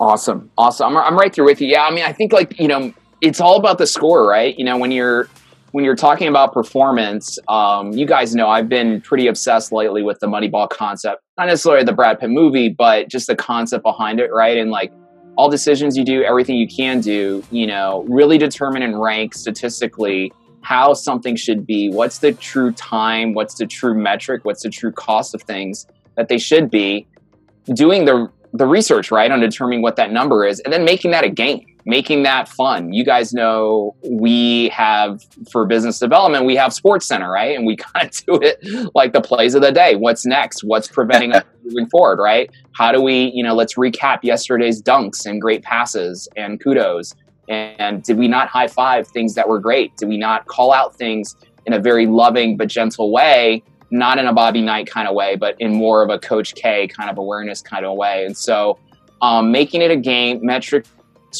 Awesome. 0.00 0.50
Awesome. 0.58 0.96
I'm, 0.96 1.04
I'm 1.04 1.16
right 1.16 1.32
there 1.32 1.44
with 1.44 1.60
you. 1.60 1.68
Yeah. 1.68 1.84
I 1.84 1.90
mean, 1.90 2.04
I 2.04 2.12
think 2.12 2.32
like, 2.32 2.58
you 2.58 2.66
know, 2.66 2.92
it's 3.20 3.40
all 3.40 3.56
about 3.56 3.78
the 3.78 3.86
score, 3.86 4.26
right? 4.26 4.58
You 4.58 4.64
know, 4.64 4.76
when 4.76 4.90
you're, 4.90 5.28
when 5.70 5.84
you're 5.84 5.94
talking 5.94 6.26
about 6.26 6.52
performance, 6.52 7.38
um, 7.48 7.92
you 7.92 8.04
guys 8.04 8.34
know 8.34 8.48
I've 8.48 8.68
been 8.68 9.00
pretty 9.00 9.28
obsessed 9.28 9.70
lately 9.70 10.02
with 10.02 10.18
the 10.18 10.26
Moneyball 10.26 10.68
concept. 10.68 11.22
Not 11.38 11.46
necessarily 11.46 11.84
the 11.84 11.92
Brad 11.92 12.18
Pitt 12.18 12.30
movie, 12.30 12.68
but 12.68 13.08
just 13.08 13.28
the 13.28 13.36
concept 13.36 13.84
behind 13.84 14.18
it, 14.18 14.32
right? 14.32 14.58
And 14.58 14.70
like 14.70 14.92
all 15.36 15.48
decisions 15.50 15.96
you 15.96 16.04
do, 16.04 16.22
everything 16.22 16.56
you 16.56 16.68
can 16.68 17.00
do, 17.00 17.42
you 17.50 17.66
know, 17.66 18.04
really 18.08 18.38
determine 18.38 18.82
and 18.82 19.00
rank 19.00 19.34
statistically 19.34 20.32
how 20.62 20.94
something 20.94 21.36
should 21.36 21.66
be. 21.66 21.90
What's 21.90 22.18
the 22.18 22.32
true 22.32 22.72
time? 22.72 23.34
What's 23.34 23.54
the 23.54 23.66
true 23.66 23.94
metric? 23.94 24.44
What's 24.44 24.62
the 24.62 24.70
true 24.70 24.92
cost 24.92 25.34
of 25.34 25.42
things 25.42 25.86
that 26.16 26.28
they 26.28 26.38
should 26.38 26.70
be? 26.70 27.06
Doing 27.74 28.04
the 28.04 28.30
the 28.54 28.66
research, 28.66 29.10
right, 29.10 29.30
on 29.30 29.40
determining 29.40 29.80
what 29.80 29.96
that 29.96 30.12
number 30.12 30.44
is, 30.44 30.60
and 30.60 30.72
then 30.72 30.84
making 30.84 31.10
that 31.12 31.24
a 31.24 31.30
game, 31.30 31.64
making 31.84 32.22
that 32.22 32.48
fun. 32.48 32.92
You 32.92 33.04
guys 33.04 33.32
know 33.32 33.94
we 34.08 34.68
have 34.68 35.22
for 35.50 35.66
business 35.66 35.98
development, 35.98 36.44
we 36.44 36.56
have 36.56 36.72
Sports 36.72 37.06
Center, 37.06 37.30
right, 37.30 37.56
and 37.56 37.66
we 37.66 37.76
kind 37.94 38.08
of 38.08 38.12
do 38.26 38.38
it 38.42 38.94
like 38.94 39.12
the 39.12 39.20
plays 39.20 39.54
of 39.54 39.62
the 39.62 39.72
day. 39.72 39.96
What's 39.96 40.24
next? 40.24 40.62
What's 40.64 40.88
preventing 40.88 41.32
us 41.32 41.42
from 41.42 41.70
moving 41.70 41.88
forward, 41.88 42.18
right? 42.18 42.50
How 42.72 42.92
do 42.92 43.00
we, 43.00 43.32
you 43.34 43.42
know, 43.42 43.54
let's 43.54 43.74
recap 43.74 44.20
yesterday's 44.22 44.82
dunks 44.82 45.26
and 45.26 45.40
great 45.40 45.62
passes 45.62 46.28
and 46.36 46.62
kudos. 46.62 47.14
And 47.48 48.02
did 48.02 48.18
we 48.18 48.28
not 48.28 48.48
high 48.48 48.68
five 48.68 49.06
things 49.08 49.34
that 49.34 49.48
were 49.48 49.58
great? 49.58 49.96
Did 49.96 50.08
we 50.08 50.16
not 50.16 50.46
call 50.46 50.72
out 50.72 50.94
things 50.96 51.36
in 51.66 51.72
a 51.72 51.78
very 51.78 52.06
loving 52.06 52.56
but 52.56 52.68
gentle 52.68 53.10
way 53.10 53.62
not 53.92 54.18
in 54.18 54.26
a 54.26 54.32
Bobby 54.32 54.62
Knight 54.62 54.86
kind 54.88 55.06
of 55.06 55.14
way, 55.14 55.36
but 55.36 55.54
in 55.60 55.74
more 55.74 56.02
of 56.02 56.08
a 56.08 56.18
Coach 56.18 56.54
K 56.54 56.88
kind 56.88 57.10
of 57.10 57.18
awareness 57.18 57.60
kind 57.60 57.84
of 57.84 57.94
way. 57.94 58.24
And 58.24 58.36
so, 58.36 58.78
um, 59.20 59.52
making 59.52 59.82
it 59.82 59.90
a 59.90 59.96
game, 59.96 60.40
metrics 60.42 60.88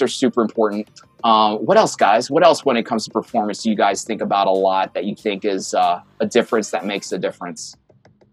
are 0.01 0.09
super 0.09 0.41
important. 0.41 0.89
Um, 1.25 1.59
what 1.59 1.77
else, 1.77 1.95
guys? 1.95 2.31
What 2.31 2.45
else, 2.45 2.65
when 2.65 2.77
it 2.77 2.85
comes 2.85 3.05
to 3.05 3.11
performance, 3.11 3.63
do 3.63 3.71
you 3.71 3.77
guys 3.77 4.05
think 4.05 4.23
about 4.23 4.47
a 4.47 4.51
lot 4.51 4.95
that 4.95 5.05
you 5.05 5.15
think 5.15 5.45
is 5.45 5.75
uh, 5.75 6.01
a 6.21 6.27
difference 6.27 6.71
that 6.71 6.85
makes 6.85 7.13
a 7.13 7.19
difference? 7.19 7.77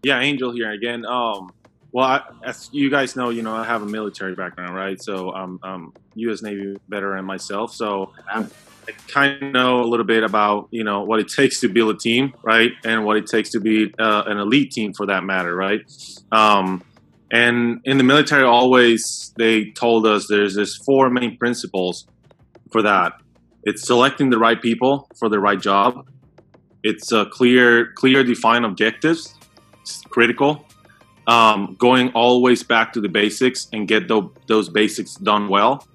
Yeah, 0.02 0.20
Angel 0.20 0.52
here 0.52 0.70
again. 0.70 1.04
Um, 1.04 1.52
well, 1.92 2.06
I, 2.06 2.22
as 2.44 2.68
you 2.72 2.90
guys 2.90 3.16
know, 3.16 3.30
you 3.30 3.42
know 3.42 3.54
I 3.54 3.64
have 3.64 3.82
a 3.82 3.86
military 3.86 4.34
background, 4.34 4.74
right? 4.74 5.00
So 5.02 5.32
I'm, 5.32 5.58
I'm 5.62 5.92
U.S. 6.14 6.42
Navy 6.42 6.76
veteran 6.88 7.24
myself. 7.24 7.74
So 7.74 8.12
I 8.28 8.46
kind 9.08 9.42
of 9.42 9.52
know 9.52 9.80
a 9.80 9.86
little 9.86 10.06
bit 10.06 10.22
about 10.22 10.68
you 10.70 10.84
know 10.84 11.02
what 11.02 11.20
it 11.20 11.28
takes 11.28 11.60
to 11.60 11.68
build 11.68 11.94
a 11.94 11.98
team, 11.98 12.34
right, 12.42 12.72
and 12.84 13.04
what 13.04 13.16
it 13.16 13.26
takes 13.26 13.50
to 13.50 13.60
be 13.60 13.92
uh, 13.98 14.24
an 14.26 14.38
elite 14.38 14.72
team 14.72 14.92
for 14.92 15.06
that 15.06 15.24
matter, 15.24 15.54
right. 15.54 15.80
Um, 16.32 16.82
and 17.30 17.80
in 17.84 17.98
the 17.98 18.04
military, 18.04 18.44
always 18.44 19.32
they 19.36 19.70
told 19.70 20.06
us 20.06 20.26
there's 20.28 20.54
there's 20.54 20.76
four 20.84 21.10
main 21.10 21.36
principles 21.36 22.06
for 22.72 22.82
that. 22.82 23.12
It's 23.62 23.86
selecting 23.86 24.30
the 24.30 24.38
right 24.38 24.60
people 24.60 25.08
for 25.18 25.28
the 25.28 25.38
right 25.38 25.60
job. 25.60 26.08
It's 26.82 27.12
a 27.12 27.26
clear, 27.26 27.92
clear, 27.92 28.24
defined 28.24 28.64
objectives. 28.64 29.34
It's 29.82 30.00
critical. 30.02 30.66
Um, 31.26 31.76
going 31.78 32.10
always 32.12 32.62
back 32.62 32.92
to 32.94 33.00
the 33.00 33.08
basics 33.08 33.68
and 33.72 33.86
get 33.86 34.08
the, 34.08 34.28
those 34.48 34.68
basics 34.68 35.14
done 35.14 35.48
well. 35.48 35.86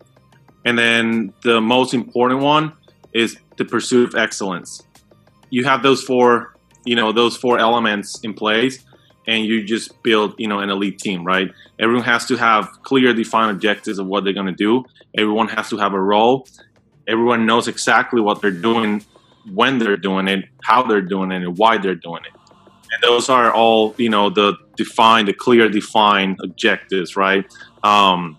And 0.63 0.77
then 0.77 1.34
the 1.44 1.60
most 1.60 1.94
important 1.94 2.42
one 2.42 2.74
is 3.13 3.38
the 3.58 3.65
pursuit 3.65 4.10
of 4.10 4.15
excellence. 4.15 4.84
You 5.50 5.65
have 5.65 5.84
those 5.84 6.04
four, 6.04 6.56
you 6.86 6.96
know, 6.96 7.12
those 7.12 7.36
four 7.36 7.60
elements 7.60 8.20
in 8.24 8.34
place 8.34 8.84
and 9.27 9.46
you 9.46 9.63
just 9.63 10.01
build, 10.03 10.36
you 10.38 10.48
know, 10.48 10.60
an 10.60 10.70
elite 10.70 11.00
team, 11.00 11.24
right? 11.24 11.51
Everyone 11.79 12.03
has 12.03 12.25
to 12.27 12.38
have 12.38 12.70
clear 12.84 13.13
defined 13.13 13.51
objectives 13.51 14.00
of 14.00 14.08
what 14.08 14.24
they're 14.24 14.34
going 14.34 14.46
to 14.46 14.51
do. 14.51 14.86
Everyone 15.17 15.48
has 15.50 15.70
to 15.70 15.77
have 15.77 15.94
a 15.94 16.01
role. 16.01 16.48
Everyone 17.08 17.46
knows 17.46 17.67
exactly 17.67 18.22
what 18.22 18.41
they're 18.41 18.51
doing, 18.51 19.03
when 19.51 19.79
they're 19.79 19.98
doing 19.98 20.27
it, 20.27 20.46
how 20.63 20.84
they're 20.84 21.01
doing 21.01 21.32
it, 21.32 21.44
and 21.44 21.58
why 21.58 21.77
they're 21.77 21.96
doing 21.96 22.24
it. 22.25 22.39
And 22.91 23.03
those 23.03 23.29
are 23.29 23.51
all, 23.51 23.94
you 23.98 24.10
know, 24.10 24.29
the 24.29 24.55
defined, 24.77 25.27
the 25.27 25.34
clear 25.34 25.70
defined 25.70 26.39
objectives, 26.41 27.15
right? 27.15 27.46
Um, 27.84 28.38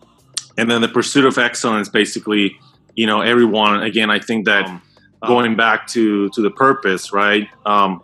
and 0.57 0.71
then 0.71 0.81
the 0.81 0.89
pursuit 0.89 1.25
of 1.25 1.39
excellence 1.39 1.89
basically 1.89 2.59
you 2.95 3.07
know 3.07 3.21
everyone 3.21 3.83
again 3.83 4.11
i 4.11 4.19
think 4.19 4.47
that 4.47 4.67
um, 4.67 4.83
going 5.27 5.57
back 5.57 5.87
to 5.87 6.29
to 6.31 6.43
the 6.43 6.51
purpose 6.51 7.13
right 7.13 7.49
um, 7.65 8.03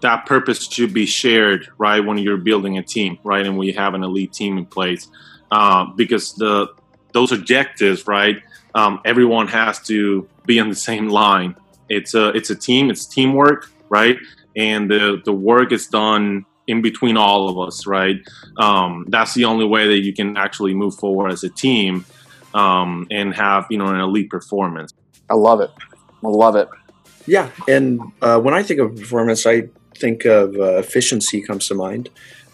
that 0.00 0.26
purpose 0.26 0.66
should 0.66 0.92
be 0.92 1.06
shared 1.06 1.68
right 1.78 2.00
when 2.04 2.18
you're 2.18 2.36
building 2.36 2.78
a 2.78 2.82
team 2.82 3.18
right 3.24 3.46
and 3.46 3.58
we 3.58 3.72
have 3.72 3.94
an 3.94 4.02
elite 4.02 4.32
team 4.32 4.58
in 4.58 4.66
place 4.66 5.08
uh, 5.50 5.84
because 5.96 6.34
the 6.34 6.68
those 7.12 7.32
objectives 7.32 8.06
right 8.06 8.42
um, 8.74 9.00
everyone 9.04 9.48
has 9.48 9.80
to 9.80 10.28
be 10.46 10.60
on 10.60 10.68
the 10.68 10.74
same 10.74 11.08
line 11.08 11.54
it's 11.88 12.14
a 12.14 12.28
it's 12.30 12.50
a 12.50 12.56
team 12.56 12.90
it's 12.90 13.06
teamwork 13.06 13.70
right 13.88 14.18
and 14.56 14.90
the 14.90 15.20
the 15.24 15.32
work 15.32 15.72
is 15.72 15.86
done 15.86 16.44
in 16.68 16.82
between 16.82 17.16
all 17.16 17.48
of 17.48 17.58
us, 17.66 17.86
right? 17.86 18.16
Um, 18.58 19.06
that's 19.08 19.34
the 19.34 19.46
only 19.46 19.64
way 19.64 19.88
that 19.88 20.00
you 20.00 20.12
can 20.12 20.36
actually 20.36 20.74
move 20.74 20.94
forward 20.94 21.32
as 21.32 21.42
a 21.42 21.48
team 21.48 22.04
um, 22.54 23.08
and 23.10 23.34
have 23.34 23.66
you 23.70 23.78
know 23.78 23.86
an 23.86 23.98
elite 23.98 24.30
performance. 24.30 24.92
I 25.28 25.34
love 25.34 25.60
it. 25.60 25.70
I 26.22 26.28
love 26.28 26.54
it. 26.54 26.68
Yeah, 27.28 27.50
and 27.68 28.00
uh, 28.22 28.40
when 28.40 28.54
I 28.54 28.62
think 28.62 28.80
of 28.80 28.96
performance, 28.96 29.46
I 29.46 29.68
think 29.94 30.24
of 30.24 30.56
uh, 30.56 30.78
efficiency 30.78 31.42
comes 31.42 31.68
to 31.68 31.74
mind, 31.74 32.08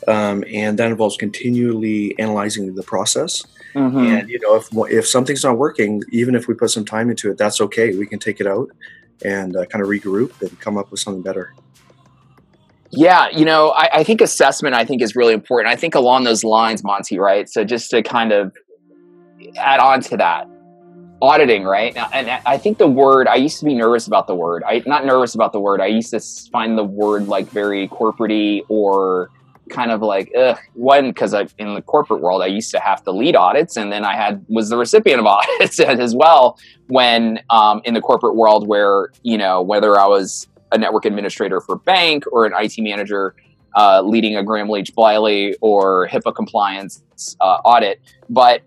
um, 0.08 0.44
and 0.52 0.78
that 0.80 0.90
involves 0.90 1.16
continually 1.16 2.18
analyzing 2.18 2.74
the 2.74 2.82
process. 2.82 3.44
Mm-hmm. 3.76 3.98
And 3.98 4.28
you 4.28 4.40
know, 4.40 4.56
if 4.56 4.68
if 4.90 5.06
something's 5.06 5.44
not 5.44 5.58
working, 5.58 6.02
even 6.10 6.34
if 6.34 6.48
we 6.48 6.54
put 6.54 6.70
some 6.70 6.84
time 6.84 7.08
into 7.08 7.30
it, 7.30 7.38
that's 7.38 7.60
okay. 7.60 7.96
We 7.96 8.06
can 8.06 8.18
take 8.18 8.40
it 8.40 8.48
out 8.48 8.68
and 9.24 9.56
uh, 9.56 9.64
kind 9.66 9.80
of 9.80 9.88
regroup 9.88 10.40
and 10.42 10.58
come 10.58 10.76
up 10.76 10.90
with 10.90 10.98
something 10.98 11.22
better. 11.22 11.54
Yeah, 12.90 13.28
you 13.30 13.44
know, 13.44 13.70
I, 13.70 14.00
I, 14.00 14.04
think 14.04 14.20
assessment 14.20 14.74
I 14.74 14.84
think 14.84 15.02
is 15.02 15.16
really 15.16 15.34
important. 15.34 15.72
I 15.72 15.76
think 15.76 15.94
along 15.94 16.24
those 16.24 16.44
lines, 16.44 16.84
Monty, 16.84 17.18
right? 17.18 17.48
So 17.48 17.64
just 17.64 17.90
to 17.90 18.02
kind 18.02 18.30
of 18.32 18.52
add 19.56 19.80
on 19.80 20.00
to 20.02 20.16
that, 20.16 20.48
auditing, 21.24 21.64
right? 21.64 21.96
And 22.12 22.28
I 22.44 22.58
think 22.58 22.78
the 22.78 22.86
word 22.86 23.26
I 23.26 23.36
used 23.36 23.58
to 23.60 23.64
be 23.64 23.74
nervous 23.74 24.06
about 24.06 24.26
the 24.26 24.34
word. 24.34 24.62
I 24.64 24.82
not 24.86 25.06
nervous 25.06 25.34
about 25.34 25.52
the 25.52 25.60
word. 25.60 25.80
I 25.80 25.86
used 25.86 26.10
to 26.10 26.20
find 26.50 26.76
the 26.76 26.84
word 26.84 27.28
like 27.28 27.48
very 27.48 27.88
corporatey 27.88 28.62
or 28.68 29.30
kind 29.70 29.90
of 29.90 30.02
like 30.02 30.30
ugh. 30.36 30.58
One 30.74 31.08
because 31.08 31.34
in 31.58 31.74
the 31.74 31.82
corporate 31.82 32.20
world 32.20 32.42
I 32.42 32.46
used 32.46 32.70
to 32.72 32.80
have 32.80 33.02
to 33.04 33.10
lead 33.10 33.36
audits, 33.36 33.76
and 33.78 33.90
then 33.90 34.04
I 34.04 34.16
had 34.16 34.44
was 34.48 34.68
the 34.68 34.76
recipient 34.76 35.20
of 35.20 35.26
audits 35.38 35.80
as 35.80 36.14
well. 36.14 36.58
When 36.88 37.40
um, 37.48 37.80
in 37.84 37.94
the 37.94 38.02
corporate 38.02 38.36
world, 38.36 38.68
where 38.68 39.10
you 39.22 39.38
know 39.38 39.62
whether 39.62 39.98
I 39.98 40.06
was 40.06 40.46
a 40.72 40.78
network 40.78 41.06
administrator 41.06 41.60
for 41.60 41.76
bank 41.76 42.24
or 42.32 42.44
an 42.44 42.52
IT 42.56 42.74
manager 42.78 43.34
uh, 43.76 44.02
leading 44.02 44.36
a 44.36 44.42
Gramm 44.42 44.68
Leach 44.68 44.94
Bliley 44.94 45.54
or 45.60 46.08
HIPAA 46.08 46.34
compliance 46.34 47.02
uh, 47.40 47.58
audit. 47.64 48.00
But 48.28 48.62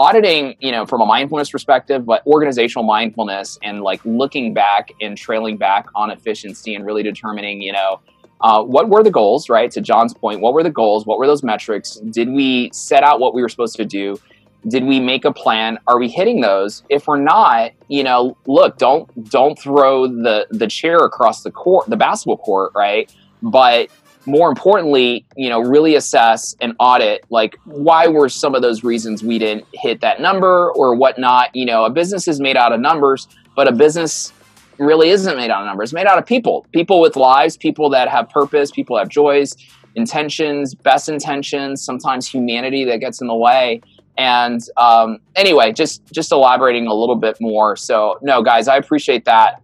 auditing, 0.00 0.56
you 0.60 0.72
know, 0.72 0.86
from 0.86 1.02
a 1.02 1.06
mindfulness 1.06 1.50
perspective, 1.50 2.06
but 2.06 2.26
organizational 2.26 2.82
mindfulness 2.82 3.58
and 3.62 3.82
like 3.82 4.00
looking 4.06 4.54
back 4.54 4.90
and 5.02 5.14
trailing 5.14 5.58
back 5.58 5.86
on 5.94 6.10
efficiency 6.10 6.74
and 6.74 6.86
really 6.86 7.02
determining, 7.02 7.60
you 7.60 7.70
know, 7.70 8.00
uh, 8.40 8.62
what 8.62 8.88
were 8.88 9.02
the 9.02 9.10
goals, 9.10 9.50
right? 9.50 9.70
To 9.72 9.82
John's 9.82 10.14
point, 10.14 10.40
what 10.40 10.54
were 10.54 10.62
the 10.62 10.70
goals? 10.70 11.04
What 11.04 11.18
were 11.18 11.26
those 11.26 11.42
metrics? 11.42 11.96
Did 11.96 12.30
we 12.30 12.70
set 12.72 13.02
out 13.02 13.20
what 13.20 13.34
we 13.34 13.42
were 13.42 13.50
supposed 13.50 13.76
to 13.76 13.84
do? 13.84 14.18
Did 14.66 14.86
we 14.86 15.00
make 15.00 15.26
a 15.26 15.32
plan? 15.34 15.78
Are 15.86 15.98
we 15.98 16.08
hitting 16.08 16.40
those? 16.40 16.82
If 16.88 17.06
we're 17.06 17.20
not, 17.20 17.72
you 17.88 18.02
know, 18.02 18.38
look, 18.46 18.78
don't 18.78 19.30
don't 19.30 19.58
throw 19.58 20.06
the 20.06 20.46
the 20.50 20.66
chair 20.66 20.96
across 20.96 21.42
the 21.42 21.50
court, 21.50 21.90
the 21.90 21.98
basketball 21.98 22.38
court, 22.38 22.72
right? 22.74 23.14
But 23.42 23.90
more 24.30 24.48
importantly, 24.48 25.24
you 25.36 25.48
know, 25.48 25.60
really 25.60 25.94
assess 25.94 26.54
and 26.60 26.74
audit 26.78 27.24
like 27.30 27.56
why 27.64 28.06
were 28.06 28.28
some 28.28 28.54
of 28.54 28.62
those 28.62 28.84
reasons 28.84 29.22
we 29.22 29.38
didn't 29.38 29.66
hit 29.74 30.00
that 30.00 30.20
number 30.20 30.70
or 30.72 30.94
whatnot. 30.94 31.54
You 31.54 31.66
know, 31.66 31.84
a 31.84 31.90
business 31.90 32.28
is 32.28 32.40
made 32.40 32.56
out 32.56 32.72
of 32.72 32.80
numbers, 32.80 33.28
but 33.56 33.68
a 33.68 33.72
business 33.72 34.32
really 34.78 35.10
isn't 35.10 35.36
made 35.36 35.50
out 35.50 35.62
of 35.62 35.66
numbers. 35.66 35.90
It's 35.90 35.94
made 35.94 36.06
out 36.06 36.18
of 36.18 36.26
people, 36.26 36.66
people 36.72 37.00
with 37.00 37.16
lives, 37.16 37.56
people 37.56 37.90
that 37.90 38.08
have 38.08 38.28
purpose, 38.30 38.70
people 38.70 38.96
have 38.96 39.08
joys, 39.08 39.54
intentions, 39.94 40.74
best 40.74 41.08
intentions, 41.08 41.82
sometimes 41.82 42.26
humanity 42.26 42.84
that 42.84 42.98
gets 42.98 43.20
in 43.20 43.26
the 43.26 43.34
way. 43.34 43.82
And 44.16 44.60
um, 44.76 45.18
anyway, 45.36 45.72
just 45.72 46.04
just 46.12 46.32
elaborating 46.32 46.86
a 46.86 46.94
little 46.94 47.16
bit 47.16 47.36
more. 47.40 47.76
So 47.76 48.18
no, 48.22 48.42
guys, 48.42 48.68
I 48.68 48.76
appreciate 48.76 49.24
that. 49.24 49.62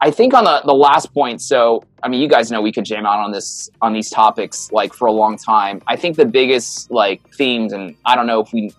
I 0.00 0.10
think 0.10 0.34
on 0.34 0.44
the, 0.44 0.60
the 0.64 0.74
last 0.74 1.12
point, 1.14 1.40
so 1.40 1.82
I 2.02 2.08
mean, 2.08 2.20
you 2.20 2.28
guys 2.28 2.50
know 2.50 2.60
we 2.60 2.70
could 2.70 2.84
jam 2.84 3.06
out 3.06 3.18
on 3.18 3.32
this 3.32 3.70
on 3.80 3.92
these 3.92 4.10
topics 4.10 4.70
like 4.70 4.92
for 4.92 5.06
a 5.06 5.12
long 5.12 5.38
time. 5.38 5.80
I 5.86 5.96
think 5.96 6.16
the 6.16 6.26
biggest 6.26 6.90
like 6.90 7.22
themes, 7.34 7.72
and 7.72 7.96
I 8.04 8.14
don't 8.14 8.26
know 8.26 8.40
if 8.40 8.52
we 8.52 8.72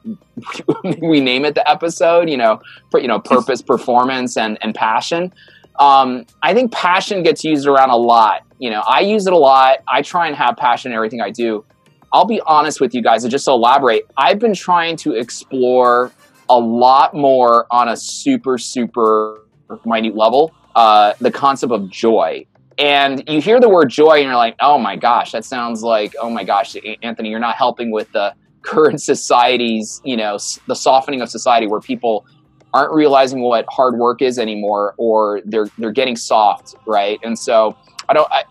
we 1.02 1.20
name 1.20 1.44
it 1.44 1.56
the 1.56 1.68
episode, 1.70 2.30
you 2.30 2.38
know, 2.38 2.62
for, 2.92 3.00
you 3.00 3.08
know, 3.08 3.20
purpose, 3.20 3.62
performance, 3.62 4.38
and 4.38 4.58
and 4.62 4.76
passion. 4.76 5.34
Um, 5.80 6.26
I 6.44 6.54
think 6.54 6.72
passion 6.72 7.24
gets 7.24 7.44
used 7.44 7.68
around 7.68 7.90
a 7.90 7.98
lot. 7.98 8.44
You 8.60 8.70
know, 8.70 8.84
I 8.88 9.02
use 9.02 9.26
it 9.28 9.34
a 9.34 9.38
lot. 9.38 9.80
I 9.88 10.04
try 10.04 10.28
and 10.28 10.36
have 10.36 10.56
passion 10.56 10.92
in 10.92 10.96
everything 10.96 11.22
I 11.22 11.32
do. 11.32 11.66
I'll 12.14 12.26
be 12.26 12.42
honest 12.46 12.80
with 12.80 12.94
you 12.94 13.02
guys, 13.02 13.24
and 13.24 13.32
just 13.32 13.46
to 13.46 13.52
elaborate, 13.52 14.04
I've 14.18 14.40
been 14.40 14.54
trying 14.54 14.96
to 14.98 15.14
explore 15.14 16.12
a 16.48 16.58
lot 16.58 17.14
more 17.14 17.66
on 17.72 17.90
a 17.90 17.98
super 17.98 18.58
super 18.60 19.42
minute 19.84 20.16
level 20.16 20.54
uh, 20.77 21.13
the 21.19 21.31
concept 21.31 21.74
of 21.74 21.89
joy. 21.89 22.46
And 22.77 23.24
you 23.27 23.41
hear 23.41 23.60
the 23.60 23.67
word 23.67 23.89
joy 23.89 24.17
and 24.17 24.25
you're 24.25 24.36
like, 24.36 24.55
oh 24.62 24.77
my 24.77 24.96
gosh, 24.96 25.31
that 25.31 25.43
sounds 25.43 25.81
like, 25.81 26.13
oh 26.22 26.29
my 26.29 26.43
gosh, 26.43 26.75
Anthony, 27.01 27.29
you're 27.29 27.39
not 27.39 27.55
helping 27.55 27.89
with 27.89 28.12
the 28.12 28.34
current 28.62 29.01
society's, 29.01 30.00
you 30.05 30.15
know, 30.15 30.38
the 30.67 30.75
softening 30.75 31.22
of 31.22 31.29
society 31.29 31.65
where 31.65 31.79
people 31.79 32.27
aren't 32.75 32.93
realizing 32.93 33.41
what 33.41 33.65
hard 33.69 33.98
work 33.98 34.22
is 34.22 34.38
anymore 34.38 34.93
or 34.98 35.41
they're 35.46 35.67
they're 35.79 35.91
getting 35.91 36.15
soft, 36.15 36.75
right? 36.86 37.19
And 37.24 37.39
so 37.39 37.75
I 38.07 38.13
don't 38.13 38.31
I, 38.31 38.43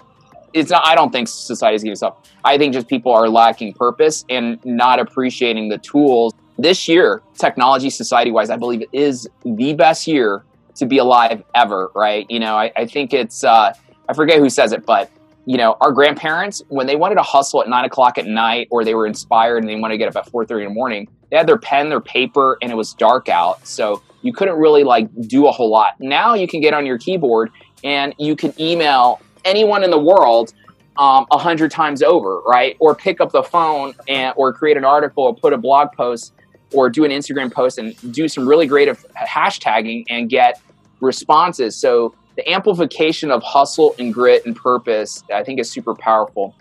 it's 0.52 0.71
not 0.71 0.85
I 0.85 0.97
don't 0.97 1.12
think 1.12 1.28
society's 1.28 1.85
getting 1.85 1.95
soft. 1.95 2.33
I 2.45 2.59
think 2.59 2.75
just 2.75 2.88
people 2.88 3.12
are 3.12 3.28
lacking 3.28 3.75
purpose 3.75 4.25
and 4.28 4.59
not 4.64 4.99
appreciating 4.99 5.68
the 5.68 5.78
tools. 5.78 6.33
This 6.58 6.89
year, 6.89 7.23
technology 7.39 7.91
society 7.91 8.32
wise, 8.32 8.50
I 8.50 8.56
believe 8.56 8.82
is 8.93 9.28
the 9.45 9.75
best 9.75 10.08
year 10.08 10.43
to 10.76 10.86
be 10.86 10.99
alive 10.99 11.43
ever, 11.54 11.91
right? 11.95 12.26
You 12.28 12.41
know, 12.41 12.56
I, 12.56 12.73
I 12.76 12.86
think 12.86 13.12
it's, 13.12 13.45
uh, 13.45 13.73
I 14.08 14.12
forget 14.15 14.39
who 14.39 14.49
says 14.49 14.73
it, 14.73 14.86
but, 14.86 15.10
you 15.45 15.56
know, 15.56 15.76
our 15.80 15.93
grandparents, 15.93 16.62
when 16.69 16.86
they 16.86 16.97
wanted 16.97 17.17
to 17.17 17.23
hustle 17.23 17.62
at 17.62 17.69
nine 17.69 17.84
o'clock 17.84 18.19
at 18.19 18.26
night 18.26 18.69
or 18.71 18.84
they 18.84 18.95
were 18.95 19.06
inspired 19.06 19.58
and 19.58 19.69
they 19.69 19.76
wanted 19.76 19.95
to 19.95 19.99
get 19.99 20.08
up 20.08 20.26
at 20.26 20.32
4.30 20.32 20.62
in 20.62 20.69
the 20.69 20.75
morning, 20.75 21.08
they 21.30 21.36
had 21.36 21.47
their 21.47 21.58
pen, 21.58 21.89
their 21.89 22.00
paper, 22.00 22.58
and 22.62 22.71
it 22.71 22.75
was 22.75 22.95
dark 22.95 23.28
out. 23.28 23.67
So 23.67 24.02
you 24.23 24.32
couldn't 24.32 24.56
really 24.56 24.84
like 24.84 25.08
do 25.28 25.47
a 25.47 25.52
whole 25.52 25.71
lot. 25.71 25.95
Now 26.00 26.34
you 26.34 26.49
can 26.49 26.60
get 26.60 26.75
on 26.75 26.86
your 26.86 26.99
keyboard 26.99 27.50
and 27.84 28.15
you 28.19 28.36
can 28.36 28.52
email 28.60 29.21
anyone 29.45 29.84
in 29.84 29.91
the 29.91 29.99
world 29.99 30.52
um, 30.99 31.26
a 31.30 31.34
um, 31.34 31.41
hundred 31.41 31.71
times 31.71 32.02
over, 32.02 32.41
right? 32.41 32.76
Or 32.80 32.95
pick 32.95 33.21
up 33.21 33.30
the 33.30 33.43
phone 33.43 33.95
and 34.08 34.32
or 34.36 34.52
create 34.52 34.76
an 34.76 34.84
article 34.84 35.25
or 35.25 35.34
put 35.34 35.52
a 35.52 35.58
blog 35.58 35.93
post 35.93 36.32
or 36.73 36.89
do 36.89 37.04
an 37.04 37.10
Instagram 37.10 37.52
post 37.52 37.78
and 37.78 37.95
do 38.12 38.28
some 38.28 38.49
really 38.49 38.67
great 38.67 38.89
hashtagging 39.15 40.04
and 40.08 40.28
get 40.28 40.60
responses. 41.00 41.76
So 41.76 42.15
the 42.37 42.49
amplification 42.50 43.30
of 43.30 43.43
hustle 43.43 43.95
and 43.99 44.13
grit 44.13 44.45
and 44.47 44.54
purpose, 44.54 45.23
I 45.32 45.43
think, 45.43 45.61
is 45.61 45.71
super 45.71 45.95
powerful. 45.95 46.54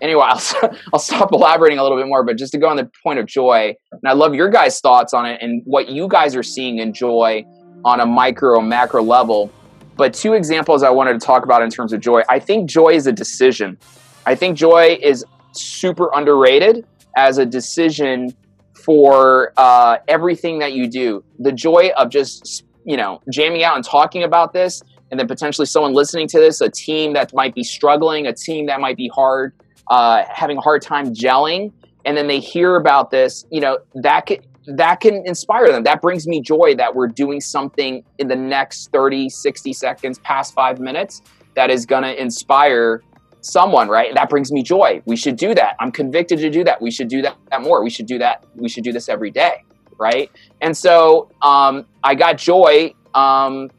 Anyway, 0.00 0.22
I'll, 0.24 0.40
I'll 0.92 0.98
stop 0.98 1.32
elaborating 1.32 1.78
a 1.78 1.82
little 1.82 1.98
bit 1.98 2.06
more, 2.06 2.22
but 2.22 2.36
just 2.36 2.52
to 2.52 2.58
go 2.58 2.68
on 2.68 2.76
the 2.76 2.90
point 3.02 3.18
of 3.18 3.26
joy, 3.26 3.74
and 3.92 4.02
I 4.04 4.12
love 4.12 4.34
your 4.34 4.48
guys' 4.48 4.80
thoughts 4.80 5.14
on 5.14 5.26
it 5.26 5.40
and 5.42 5.62
what 5.64 5.88
you 5.88 6.08
guys 6.08 6.36
are 6.36 6.42
seeing 6.42 6.78
in 6.78 6.92
joy 6.92 7.44
on 7.84 8.00
a 8.00 8.06
micro 8.06 8.58
and 8.58 8.68
macro 8.68 9.02
level. 9.02 9.50
But 9.96 10.12
two 10.12 10.34
examples 10.34 10.82
I 10.82 10.90
wanted 10.90 11.18
to 11.18 11.26
talk 11.26 11.44
about 11.44 11.62
in 11.62 11.70
terms 11.70 11.92
of 11.92 12.00
joy. 12.00 12.22
I 12.28 12.38
think 12.38 12.68
joy 12.68 12.90
is 12.90 13.06
a 13.06 13.12
decision. 13.12 13.78
I 14.26 14.34
think 14.34 14.58
joy 14.58 14.98
is 15.02 15.24
super 15.52 16.10
underrated 16.14 16.84
as 17.16 17.38
a 17.38 17.46
decision 17.46 18.34
for 18.74 19.52
uh, 19.56 19.98
everything 20.06 20.58
that 20.58 20.74
you 20.74 20.88
do. 20.88 21.24
The 21.38 21.52
joy 21.52 21.90
of 21.96 22.10
just 22.10 22.64
you 22.86 22.96
know, 22.96 23.20
jamming 23.30 23.64
out 23.64 23.74
and 23.74 23.84
talking 23.84 24.22
about 24.22 24.52
this, 24.52 24.82
and 25.10 25.20
then 25.20 25.26
potentially 25.26 25.66
someone 25.66 25.92
listening 25.92 26.28
to 26.28 26.38
this, 26.38 26.60
a 26.60 26.70
team 26.70 27.12
that 27.12 27.34
might 27.34 27.54
be 27.54 27.62
struggling, 27.62 28.26
a 28.26 28.32
team 28.32 28.66
that 28.66 28.80
might 28.80 28.96
be 28.96 29.08
hard, 29.08 29.52
uh, 29.90 30.22
having 30.32 30.56
a 30.56 30.60
hard 30.60 30.82
time 30.82 31.12
gelling, 31.12 31.72
and 32.04 32.16
then 32.16 32.28
they 32.28 32.40
hear 32.40 32.76
about 32.76 33.10
this, 33.10 33.44
you 33.50 33.60
know, 33.60 33.78
that 33.94 34.26
can, 34.26 34.38
that 34.66 35.00
can 35.00 35.22
inspire 35.26 35.70
them. 35.70 35.82
That 35.82 36.00
brings 36.00 36.26
me 36.26 36.40
joy 36.40 36.76
that 36.76 36.94
we're 36.94 37.08
doing 37.08 37.40
something 37.40 38.04
in 38.18 38.28
the 38.28 38.36
next 38.36 38.90
30, 38.92 39.28
60 39.28 39.72
seconds, 39.72 40.18
past 40.20 40.54
five 40.54 40.78
minutes, 40.78 41.22
that 41.54 41.70
is 41.70 41.86
going 41.86 42.04
to 42.04 42.20
inspire 42.20 43.02
someone, 43.40 43.88
right? 43.88 44.14
That 44.14 44.28
brings 44.28 44.52
me 44.52 44.62
joy. 44.62 45.02
We 45.06 45.16
should 45.16 45.36
do 45.36 45.54
that. 45.54 45.74
I'm 45.80 45.90
convicted 45.90 46.38
to 46.40 46.50
do 46.50 46.62
that. 46.64 46.80
We 46.80 46.90
should 46.90 47.08
do 47.08 47.22
that 47.22 47.36
more. 47.60 47.82
We 47.82 47.90
should 47.90 48.06
do 48.06 48.18
that. 48.18 48.44
We 48.54 48.68
should 48.68 48.84
do 48.84 48.92
this 48.92 49.08
every 49.08 49.30
day 49.30 49.64
right? 49.98 50.30
And 50.60 50.76
so 50.76 51.30
um, 51.42 51.86
I 52.02 52.14
got 52.14 52.38
joy 52.38 52.94
um, 53.14 53.70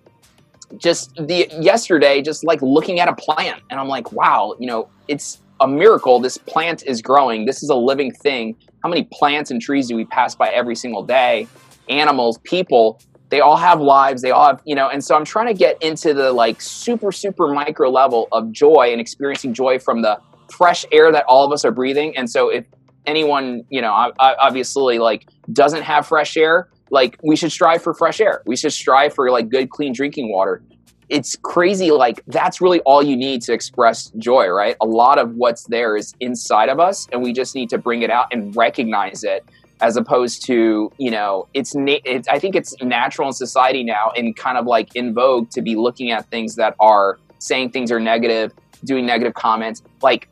just 0.77 1.15
the 1.15 1.47
yesterday, 1.60 2.21
just 2.21 2.43
like 2.45 2.62
looking 2.62 2.99
at 2.99 3.08
a 3.08 3.13
plant, 3.13 3.62
and 3.69 3.80
I'm 3.80 3.88
like, 3.88 4.12
wow, 4.12 4.56
you 4.60 4.67
know, 4.67 4.89
it's 5.08 5.41
a 5.60 5.67
miracle. 5.67 6.19
This 6.19 6.38
plant 6.38 6.84
is 6.86 7.01
growing. 7.01 7.45
This 7.45 7.63
is 7.63 7.69
a 7.69 7.75
living 7.75 8.12
thing. 8.12 8.56
How 8.84 8.89
many 8.89 9.08
plants 9.12 9.51
and 9.51 9.62
trees 9.62 9.88
do 9.88 9.95
we 9.95 10.06
pass 10.06 10.36
by 10.36 10.49
every 10.49 10.75
single 10.75 11.03
day? 11.03 11.47
Animals, 11.89 12.38
people, 12.43 12.99
they 13.30 13.41
all 13.41 13.58
have 13.58 13.82
lives. 13.82 14.21
They 14.21 14.32
all 14.32 14.47
have, 14.47 14.62
you 14.65 14.75
know, 14.75 14.89
and 14.89 15.03
so 15.03 15.15
I'm 15.15 15.25
trying 15.25 15.47
to 15.47 15.53
get 15.53 15.82
into 15.82 16.13
the 16.13 16.32
like 16.32 16.62
super, 16.62 17.12
super 17.12 17.53
micro 17.53 17.89
level 17.89 18.27
of 18.32 18.51
joy 18.51 18.89
and 18.91 19.01
experiencing 19.01 19.53
joy 19.53 19.80
from 19.80 20.01
the 20.01 20.19
fresh 20.51 20.86
air 20.91 21.12
that 21.12 21.25
all 21.27 21.45
of 21.45 21.51
us 21.51 21.65
are 21.65 21.71
breathing. 21.71 22.15
And 22.15 22.30
so 22.30 22.49
if 22.49 22.65
anyone, 23.08 23.63
you 23.70 23.82
know, 23.82 24.12
obviously 24.20 25.00
like 25.00 25.28
doesn't 25.52 25.84
have 25.84 26.06
fresh 26.06 26.38
air, 26.38 26.67
like 26.91 27.17
we 27.24 27.36
should 27.36 27.52
strive 27.52 27.82
for 27.82 27.93
fresh 27.93 28.22
air. 28.22 28.43
We 28.46 28.56
should 28.56 28.74
strive 28.74 29.13
for 29.15 29.32
like 29.32 29.50
good, 29.50 29.70
clean 29.70 29.93
drinking 29.93 30.32
water. 30.32 30.62
It's 31.10 31.38
crazy. 31.38 31.89
Like 31.91 32.22
that's 32.28 32.60
really 32.60 32.82
all 32.82 33.02
you 33.02 33.15
need 33.15 33.41
to 33.43 33.54
express 33.54 34.12
joy, 34.17 34.48
right? 34.50 34.76
A 34.82 34.86
lot 34.86 35.17
of 35.17 35.36
what's 35.36 35.63
there 35.67 35.96
is 35.96 36.13
inside 36.20 36.70
of 36.70 36.80
us, 36.80 37.08
and 37.12 37.24
we 37.24 37.32
just 37.32 37.56
need 37.56 37.70
to 37.70 37.78
bring 37.78 38.02
it 38.02 38.10
out 38.10 38.28
and 38.32 38.54
recognize 38.56 39.24
it, 39.24 39.46
as 39.80 39.96
opposed 39.96 40.46
to 40.48 40.91
you 40.98 41.10
know, 41.10 41.48
it's, 41.54 41.74
na- 41.74 42.04
it's 42.04 42.28
I 42.28 42.39
think 42.39 42.56
it's 42.56 42.76
natural 42.82 43.30
in 43.30 43.34
society 43.34 43.86
now, 43.86 44.12
and 44.17 44.36
kind 44.36 44.58
of 44.58 44.65
like 44.65 44.96
in 44.96 45.13
vogue 45.13 45.50
to 45.52 45.62
be 45.62 45.76
looking 45.78 46.12
at 46.12 46.30
things 46.30 46.56
that 46.56 46.76
are 46.82 47.20
saying 47.39 47.70
things 47.72 47.89
are 47.89 48.02
negative, 48.02 48.52
doing 48.84 49.06
negative 49.06 49.34
comments. 49.34 49.82
Like 50.02 50.28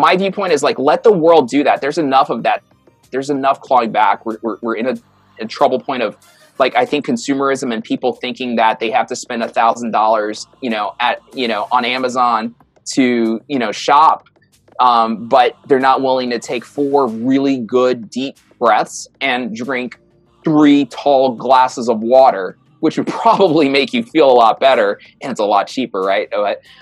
my 0.00 0.16
viewpoint 0.16 0.52
is 0.52 0.62
like 0.62 0.78
let 0.78 1.02
the 1.02 1.12
world 1.12 1.48
do 1.48 1.64
that. 1.64 1.80
There's 1.80 1.98
enough 1.98 2.30
of 2.30 2.42
that. 2.44 2.62
There's 3.10 3.30
enough 3.30 3.60
clawing 3.60 3.92
back. 3.92 4.26
We're, 4.26 4.38
we're, 4.42 4.56
we're 4.62 4.76
in 4.76 4.86
a, 4.88 4.96
a 5.40 5.46
trouble 5.46 5.80
point 5.80 6.02
of 6.02 6.16
like 6.58 6.74
I 6.74 6.86
think 6.86 7.06
consumerism 7.06 7.72
and 7.72 7.82
people 7.82 8.14
thinking 8.14 8.56
that 8.56 8.80
they 8.80 8.90
have 8.90 9.06
to 9.08 9.16
spend 9.16 9.42
a 9.42 9.48
thousand 9.48 9.90
dollars, 9.90 10.46
you 10.60 10.70
know, 10.70 10.94
at 11.00 11.20
you 11.34 11.48
know 11.48 11.68
on 11.70 11.84
Amazon 11.84 12.54
to 12.94 13.40
you 13.48 13.58
know 13.58 13.72
shop, 13.72 14.28
um, 14.80 15.28
but 15.28 15.56
they're 15.66 15.78
not 15.78 16.02
willing 16.02 16.30
to 16.30 16.38
take 16.38 16.64
four 16.64 17.08
really 17.08 17.58
good 17.58 18.10
deep 18.10 18.38
breaths 18.58 19.08
and 19.20 19.54
drink 19.54 19.98
three 20.44 20.86
tall 20.86 21.34
glasses 21.34 21.88
of 21.88 22.00
water 22.00 22.56
which 22.80 22.98
would 22.98 23.06
probably 23.22 23.68
make 23.68 23.92
you 23.92 24.02
feel 24.02 24.30
a 24.30 24.32
lot 24.32 24.60
better 24.60 25.00
and 25.22 25.30
it's 25.30 25.40
a 25.40 25.44
lot 25.44 25.66
cheaper 25.66 26.00
right? 26.00 26.28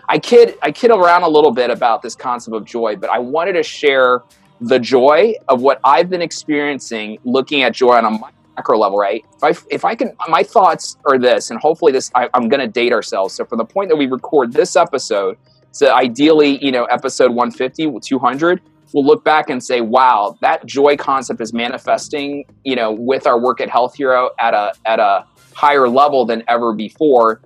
I 0.09 0.19
kid 0.19 0.57
i 0.63 0.71
kid 0.71 0.91
around 0.91 1.23
a 1.23 1.29
little 1.29 1.53
bit 1.53 1.71
about 1.71 2.03
this 2.03 2.15
concept 2.15 2.57
of 2.57 2.65
joy 2.65 2.97
but 2.97 3.11
i 3.11 3.19
wanted 3.19 3.55
to 3.55 3.63
share 3.63 4.23
the 4.61 4.79
joy 4.79 5.35
of 5.49 5.63
what 5.63 5.81
i've 5.85 6.09
been 6.09 6.23
experiencing 6.23 7.19
looking 7.25 7.63
at 7.63 7.75
joy 7.75 7.97
on 7.97 8.05
a 8.05 8.19
macro 8.57 8.79
level 8.79 8.99
right? 8.99 9.25
If 9.37 9.45
i 9.45 9.67
if 9.71 9.85
i 9.85 9.95
can 9.95 10.17
my 10.29 10.43
thoughts 10.43 10.97
are 11.07 11.19
this 11.19 11.51
and 11.51 11.61
hopefully 11.61 11.93
this 11.93 12.11
I, 12.15 12.29
i'm 12.35 12.49
going 12.49 12.61
to 12.61 12.69
date 12.69 12.93
ourselves. 12.93 13.35
So 13.35 13.45
from 13.45 13.59
the 13.59 13.65
point 13.65 13.89
that 13.91 13.97
we 13.97 14.07
record 14.07 14.53
this 14.53 14.77
episode 14.77 15.37
So 15.73 15.93
ideally, 15.93 16.65
you 16.65 16.71
know, 16.71 16.85
episode 16.85 17.33
150, 17.33 17.99
200, 18.01 18.61
we'll 18.93 19.05
look 19.05 19.25
back 19.25 19.51
and 19.51 19.63
say, 19.63 19.81
wow, 19.81 20.39
that 20.41 20.65
joy 20.67 20.97
concept 20.97 21.41
is 21.41 21.53
manifesting, 21.53 22.45
you 22.63 22.77
know, 22.77 22.93
with 22.93 23.27
our 23.27 23.41
work 23.41 23.61
at 23.61 23.69
Health 23.69 23.97
Hero 23.97 24.31
at 24.39 24.55
a 24.55 24.73
at 24.87 25.01
a 25.01 25.27
higher 25.55 25.89
level 25.89 26.27
than 26.27 26.43
ever 26.49 26.73
before. 26.73 27.41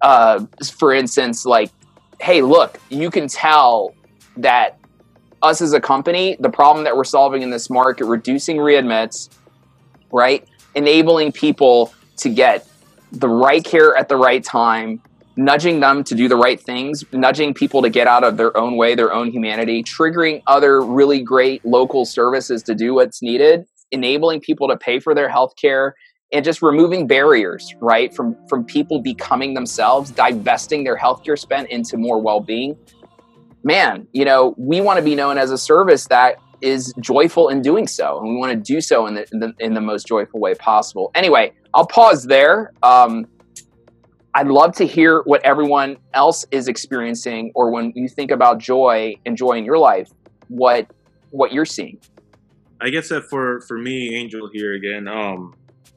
Uh, 0.00 0.46
for 0.78 0.92
instance, 0.92 1.46
like, 1.46 1.70
hey, 2.20 2.42
look, 2.42 2.78
you 2.90 3.10
can 3.10 3.28
tell 3.28 3.94
that 4.36 4.78
us 5.42 5.60
as 5.60 5.72
a 5.72 5.80
company, 5.80 6.36
the 6.40 6.50
problem 6.50 6.84
that 6.84 6.96
we're 6.96 7.04
solving 7.04 7.42
in 7.42 7.50
this 7.50 7.70
market, 7.70 8.04
reducing 8.06 8.56
readmits, 8.56 9.28
right, 10.10 10.46
enabling 10.74 11.32
people 11.32 11.92
to 12.18 12.28
get 12.28 12.66
the 13.12 13.28
right 13.28 13.64
care 13.64 13.96
at 13.96 14.08
the 14.08 14.16
right 14.16 14.42
time, 14.42 15.00
nudging 15.36 15.80
them 15.80 16.02
to 16.04 16.14
do 16.14 16.28
the 16.28 16.36
right 16.36 16.60
things, 16.60 17.04
nudging 17.12 17.54
people 17.54 17.82
to 17.82 17.90
get 17.90 18.06
out 18.06 18.24
of 18.24 18.36
their 18.36 18.56
own 18.56 18.76
way, 18.76 18.94
their 18.94 19.12
own 19.12 19.30
humanity, 19.30 19.82
triggering 19.82 20.42
other 20.46 20.80
really 20.80 21.22
great 21.22 21.64
local 21.64 22.04
services 22.04 22.62
to 22.62 22.74
do 22.74 22.94
what's 22.94 23.22
needed, 23.22 23.66
enabling 23.92 24.40
people 24.40 24.68
to 24.68 24.76
pay 24.76 24.98
for 24.98 25.14
their 25.14 25.28
health 25.28 25.54
care 25.56 25.94
and 26.32 26.44
just 26.44 26.60
removing 26.62 27.06
barriers, 27.06 27.74
right? 27.80 28.14
From 28.14 28.36
from 28.48 28.64
people 28.64 29.00
becoming 29.00 29.54
themselves, 29.54 30.10
divesting 30.10 30.84
their 30.84 30.96
healthcare 30.96 31.38
spend 31.38 31.68
into 31.68 31.96
more 31.96 32.20
well-being. 32.20 32.76
Man, 33.62 34.06
you 34.12 34.24
know, 34.24 34.54
we 34.56 34.80
want 34.80 34.98
to 34.98 35.04
be 35.04 35.14
known 35.14 35.38
as 35.38 35.50
a 35.50 35.58
service 35.58 36.06
that 36.06 36.36
is 36.60 36.92
joyful 37.00 37.48
in 37.48 37.62
doing 37.62 37.86
so, 37.86 38.18
and 38.18 38.28
we 38.28 38.36
want 38.36 38.52
to 38.52 38.56
do 38.56 38.80
so 38.80 39.06
in 39.06 39.14
the, 39.14 39.26
in 39.32 39.40
the, 39.40 39.54
in 39.58 39.74
the 39.74 39.80
most 39.80 40.06
joyful 40.06 40.40
way 40.40 40.54
possible. 40.54 41.10
Anyway, 41.14 41.52
I'll 41.74 41.86
pause 41.86 42.24
there. 42.24 42.72
Um, 42.82 43.26
I'd 44.34 44.48
love 44.48 44.74
to 44.76 44.86
hear 44.86 45.22
what 45.24 45.42
everyone 45.44 45.96
else 46.14 46.44
is 46.50 46.68
experiencing, 46.68 47.52
or 47.54 47.70
when 47.70 47.92
you 47.94 48.08
think 48.08 48.30
about 48.30 48.58
joy 48.58 49.14
and 49.26 49.36
joy 49.36 49.52
in 49.52 49.64
your 49.64 49.78
life, 49.78 50.10
what 50.48 50.86
what 51.30 51.52
you're 51.52 51.64
seeing. 51.64 51.98
I 52.80 52.90
guess 52.90 53.08
that 53.08 53.24
for 53.24 53.60
for 53.62 53.78
me, 53.78 54.14
Angel 54.14 54.48
here 54.52 54.74
again. 54.74 55.08
Um, 55.08 55.54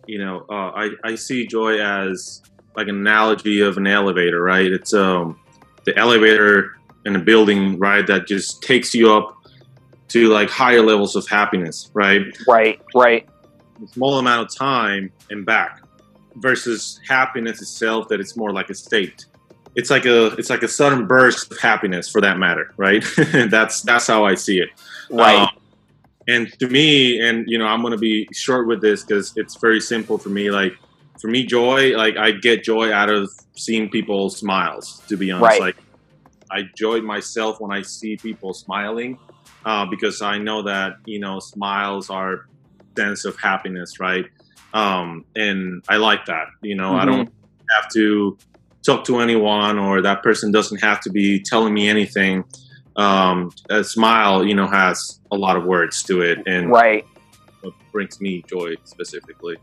you 0.10 0.18
know, 0.18 0.46
uh, 0.50 0.72
I 0.76 0.90
I 1.04 1.16
see 1.16 1.46
joy 1.46 1.80
as 1.80 2.42
like 2.76 2.88
an 2.88 2.96
analogy 2.96 3.62
of 3.62 3.78
an 3.78 3.86
elevator, 3.86 4.42
right? 4.42 4.72
It's 4.72 4.94
um 4.94 5.40
the 5.86 5.96
elevator 5.98 6.78
in 7.06 7.16
a 7.16 7.20
building, 7.20 7.78
right, 7.78 8.06
that 8.08 8.28
just 8.28 8.64
takes 8.64 8.94
you 8.96 9.14
up 9.14 9.38
to 10.10 10.28
like 10.30 10.50
higher 10.50 10.82
levels 10.82 11.16
of 11.16 11.28
happiness, 11.28 11.92
right? 11.94 12.22
Right, 12.48 12.82
right. 12.96 13.30
A 13.84 13.88
small 13.88 14.18
amount 14.18 14.50
of 14.50 14.58
time 14.58 15.12
and 15.30 15.46
back 15.46 15.82
versus 16.38 17.00
happiness 17.08 17.62
itself 17.62 18.08
that 18.08 18.20
it's 18.20 18.36
more 18.36 18.52
like 18.52 18.70
a 18.70 18.74
state 18.74 19.26
it's 19.76 19.90
like 19.90 20.06
a 20.06 20.28
it's 20.38 20.50
like 20.50 20.64
a 20.64 20.68
sudden 20.68 21.06
burst 21.06 21.52
of 21.52 21.60
happiness 21.60 22.10
for 22.10 22.22
that 22.22 22.38
matter 22.38 22.74
right 22.78 23.04
that's 23.50 23.82
that's 23.82 24.08
how 24.08 24.26
i 24.26 24.36
see 24.36 24.60
it 24.60 24.70
right 25.10 25.38
um, 25.38 25.50
and 26.30 26.52
to 26.60 26.68
me 26.68 27.20
and 27.20 27.46
you 27.48 27.58
know 27.58 27.66
i'm 27.66 27.82
going 27.82 27.92
to 27.92 27.98
be 27.98 28.28
short 28.34 28.68
with 28.68 28.82
this 28.82 29.04
because 29.04 29.34
it's 29.36 29.56
very 29.56 29.82
simple 29.82 30.18
for 30.18 30.30
me 30.30 30.50
like 30.52 30.74
for 31.20 31.28
me 31.28 31.46
joy 31.46 31.96
like 31.98 32.16
i 32.18 32.32
get 32.32 32.64
joy 32.64 32.92
out 32.94 33.10
of 33.10 33.30
seeing 33.56 33.90
people 33.90 34.30
smiles 34.30 35.02
to 35.08 35.18
be 35.18 35.32
honest 35.32 35.60
right. 35.60 35.62
like 35.62 35.78
i 36.52 36.62
joy 36.78 37.02
myself 37.02 37.60
when 37.60 37.72
i 37.72 37.82
see 37.82 38.16
people 38.18 38.54
smiling 38.54 39.18
uh, 39.66 39.86
because 39.86 40.22
i 40.22 40.38
know 40.38 40.62
that 40.62 40.94
you 41.06 41.20
know 41.20 41.40
smiles 41.40 42.10
are 42.10 42.48
sense 42.96 43.26
of 43.26 43.38
happiness 43.40 44.00
right 44.00 44.26
um, 44.74 45.26
and 45.36 45.84
I 45.90 45.98
like 45.98 46.26
that. 46.26 46.48
You 46.62 46.76
know, 46.76 46.92
mm-hmm. 46.92 47.02
I 47.02 47.06
don't 47.06 47.34
have 47.76 47.90
to 47.94 48.38
talk 48.86 49.04
to 49.06 49.20
anyone, 49.20 49.78
or 49.78 50.02
that 50.02 50.24
person 50.24 50.52
doesn't 50.52 50.82
have 50.82 51.02
to 51.02 51.10
be 51.10 51.42
telling 51.42 51.74
me 51.74 51.88
anything. 51.88 52.44
Um, 53.00 53.52
a 53.70 53.84
smile, 53.84 54.46
you 54.46 54.54
know, 54.54 54.68
has 54.68 55.22
a 55.32 55.38
lot 55.38 55.56
of 55.56 55.64
words 55.64 56.04
to 56.04 56.22
it, 56.22 56.40
and 56.46 56.70
right, 56.70 57.06
brings 57.92 58.20
me 58.20 58.44
joy 58.48 58.76
specifically. 58.84 59.58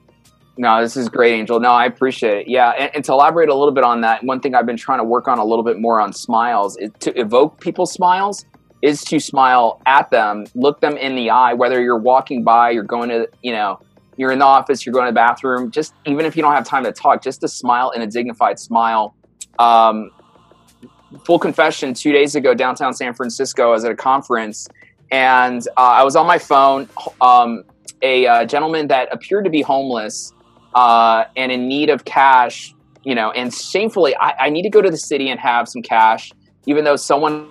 No, 0.58 0.80
this 0.80 0.96
is 0.96 1.10
great, 1.10 1.34
Angel. 1.34 1.60
No, 1.60 1.70
I 1.70 1.84
appreciate 1.84 2.38
it. 2.38 2.48
Yeah, 2.48 2.70
and, 2.70 2.90
and, 2.94 3.04
to 3.04 3.12
elaborate 3.12 3.50
a 3.50 3.54
little 3.54 3.74
bit 3.74 3.84
on 3.84 4.00
that, 4.00 4.24
one 4.24 4.40
thing 4.40 4.54
I've 4.54 4.64
been 4.64 4.78
trying 4.78 5.00
to 5.00 5.04
work 5.04 5.28
on 5.28 5.38
a 5.38 5.44
little 5.44 5.64
bit 5.64 5.78
more 5.78 6.00
on 6.00 6.14
smiles 6.14 6.78
is 6.78 6.90
to 7.00 7.18
evoke 7.20 7.60
people's 7.60 7.92
smiles 7.92 8.46
is 8.82 9.04
to 9.04 9.18
smile 9.18 9.82
at 9.86 10.10
them, 10.10 10.46
look 10.54 10.80
them 10.80 10.96
in 10.96 11.14
the 11.14 11.28
eye, 11.28 11.52
whether 11.52 11.82
you're 11.82 11.98
walking 11.98 12.42
by, 12.42 12.70
you're 12.70 12.84
going 12.84 13.08
to, 13.10 13.28
you 13.42 13.52
know, 13.52 13.80
you're 14.16 14.32
in 14.32 14.38
the 14.38 14.46
office, 14.46 14.86
you're 14.86 14.92
going 14.92 15.06
to 15.06 15.10
the 15.10 15.14
bathroom, 15.14 15.70
just 15.70 15.92
even 16.06 16.24
if 16.24 16.36
you 16.36 16.42
don't 16.42 16.54
have 16.54 16.64
time 16.64 16.84
to 16.84 16.92
talk, 16.92 17.22
just 17.22 17.42
a 17.44 17.48
smile 17.48 17.92
and 17.94 18.02
a 18.02 18.06
dignified 18.06 18.58
smile. 18.58 19.14
Um, 19.58 20.10
full 21.24 21.38
confession, 21.38 21.94
two 21.94 22.12
days 22.12 22.34
ago, 22.34 22.54
downtown 22.54 22.94
San 22.94 23.14
Francisco, 23.14 23.68
I 23.68 23.72
was 23.72 23.84
at 23.84 23.92
a 23.92 23.96
conference 23.96 24.68
and 25.10 25.66
uh, 25.76 25.80
I 25.80 26.02
was 26.02 26.16
on 26.16 26.26
my 26.26 26.38
phone. 26.38 26.88
Um, 27.20 27.64
a 28.02 28.26
uh, 28.26 28.44
gentleman 28.44 28.88
that 28.88 29.08
appeared 29.12 29.44
to 29.44 29.50
be 29.50 29.62
homeless 29.62 30.32
uh, 30.74 31.24
and 31.36 31.50
in 31.50 31.68
need 31.68 31.88
of 31.88 32.04
cash, 32.04 32.74
you 33.04 33.14
know, 33.14 33.30
and 33.30 33.54
shamefully, 33.54 34.14
I, 34.16 34.46
I 34.46 34.50
need 34.50 34.62
to 34.62 34.70
go 34.70 34.82
to 34.82 34.90
the 34.90 34.96
city 34.96 35.30
and 35.30 35.40
have 35.40 35.68
some 35.68 35.82
cash, 35.82 36.32
even 36.66 36.84
though 36.84 36.96
someone 36.96 37.48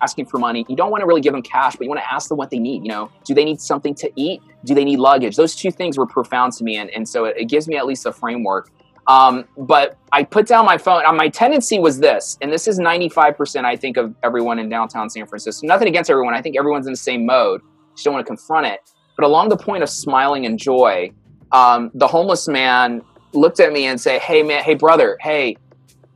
asking 0.00 0.26
for 0.26 0.38
money. 0.38 0.64
You 0.68 0.76
don't 0.76 0.90
want 0.90 1.02
to 1.02 1.06
really 1.06 1.20
give 1.20 1.32
them 1.32 1.42
cash, 1.42 1.74
but 1.76 1.84
you 1.84 1.88
want 1.88 2.00
to 2.00 2.12
ask 2.12 2.28
them 2.28 2.38
what 2.38 2.50
they 2.50 2.58
need. 2.58 2.82
You 2.82 2.90
know, 2.90 3.10
do 3.24 3.34
they 3.34 3.44
need 3.44 3.60
something 3.60 3.94
to 3.96 4.10
eat? 4.16 4.42
Do 4.64 4.74
they 4.74 4.84
need 4.84 4.98
luggage? 4.98 5.36
Those 5.36 5.54
two 5.54 5.70
things 5.70 5.98
were 5.98 6.06
profound 6.06 6.52
to 6.54 6.64
me, 6.64 6.76
and, 6.76 6.90
and 6.90 7.08
so 7.08 7.24
it, 7.24 7.36
it 7.36 7.44
gives 7.46 7.68
me 7.68 7.76
at 7.76 7.86
least 7.86 8.06
a 8.06 8.12
framework. 8.12 8.70
Um, 9.08 9.44
but 9.56 9.96
I 10.12 10.24
put 10.24 10.46
down 10.46 10.64
my 10.64 10.78
phone. 10.78 11.04
Uh, 11.06 11.12
my 11.12 11.28
tendency 11.28 11.78
was 11.78 12.00
this, 12.00 12.36
and 12.40 12.52
this 12.52 12.66
is 12.66 12.78
95%, 12.78 13.64
I 13.64 13.76
think, 13.76 13.96
of 13.96 14.14
everyone 14.22 14.58
in 14.58 14.68
downtown 14.68 15.08
San 15.08 15.26
Francisco. 15.26 15.66
Nothing 15.66 15.88
against 15.88 16.10
everyone. 16.10 16.34
I 16.34 16.42
think 16.42 16.56
everyone's 16.58 16.86
in 16.86 16.92
the 16.92 16.98
same 16.98 17.24
mode. 17.24 17.60
Just 17.94 18.04
don't 18.04 18.14
want 18.14 18.26
to 18.26 18.28
confront 18.28 18.66
it. 18.66 18.80
But 19.16 19.24
along 19.24 19.48
the 19.48 19.56
point 19.56 19.82
of 19.82 19.88
smiling 19.88 20.44
and 20.44 20.58
joy, 20.58 21.12
um, 21.52 21.90
the 21.94 22.06
homeless 22.06 22.48
man 22.48 23.02
looked 23.32 23.60
at 23.60 23.72
me 23.72 23.86
and 23.86 24.00
said, 24.00 24.20
"Hey, 24.20 24.42
man, 24.42 24.64
hey, 24.64 24.74
brother, 24.74 25.16
hey, 25.20 25.56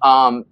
um, 0.02 0.44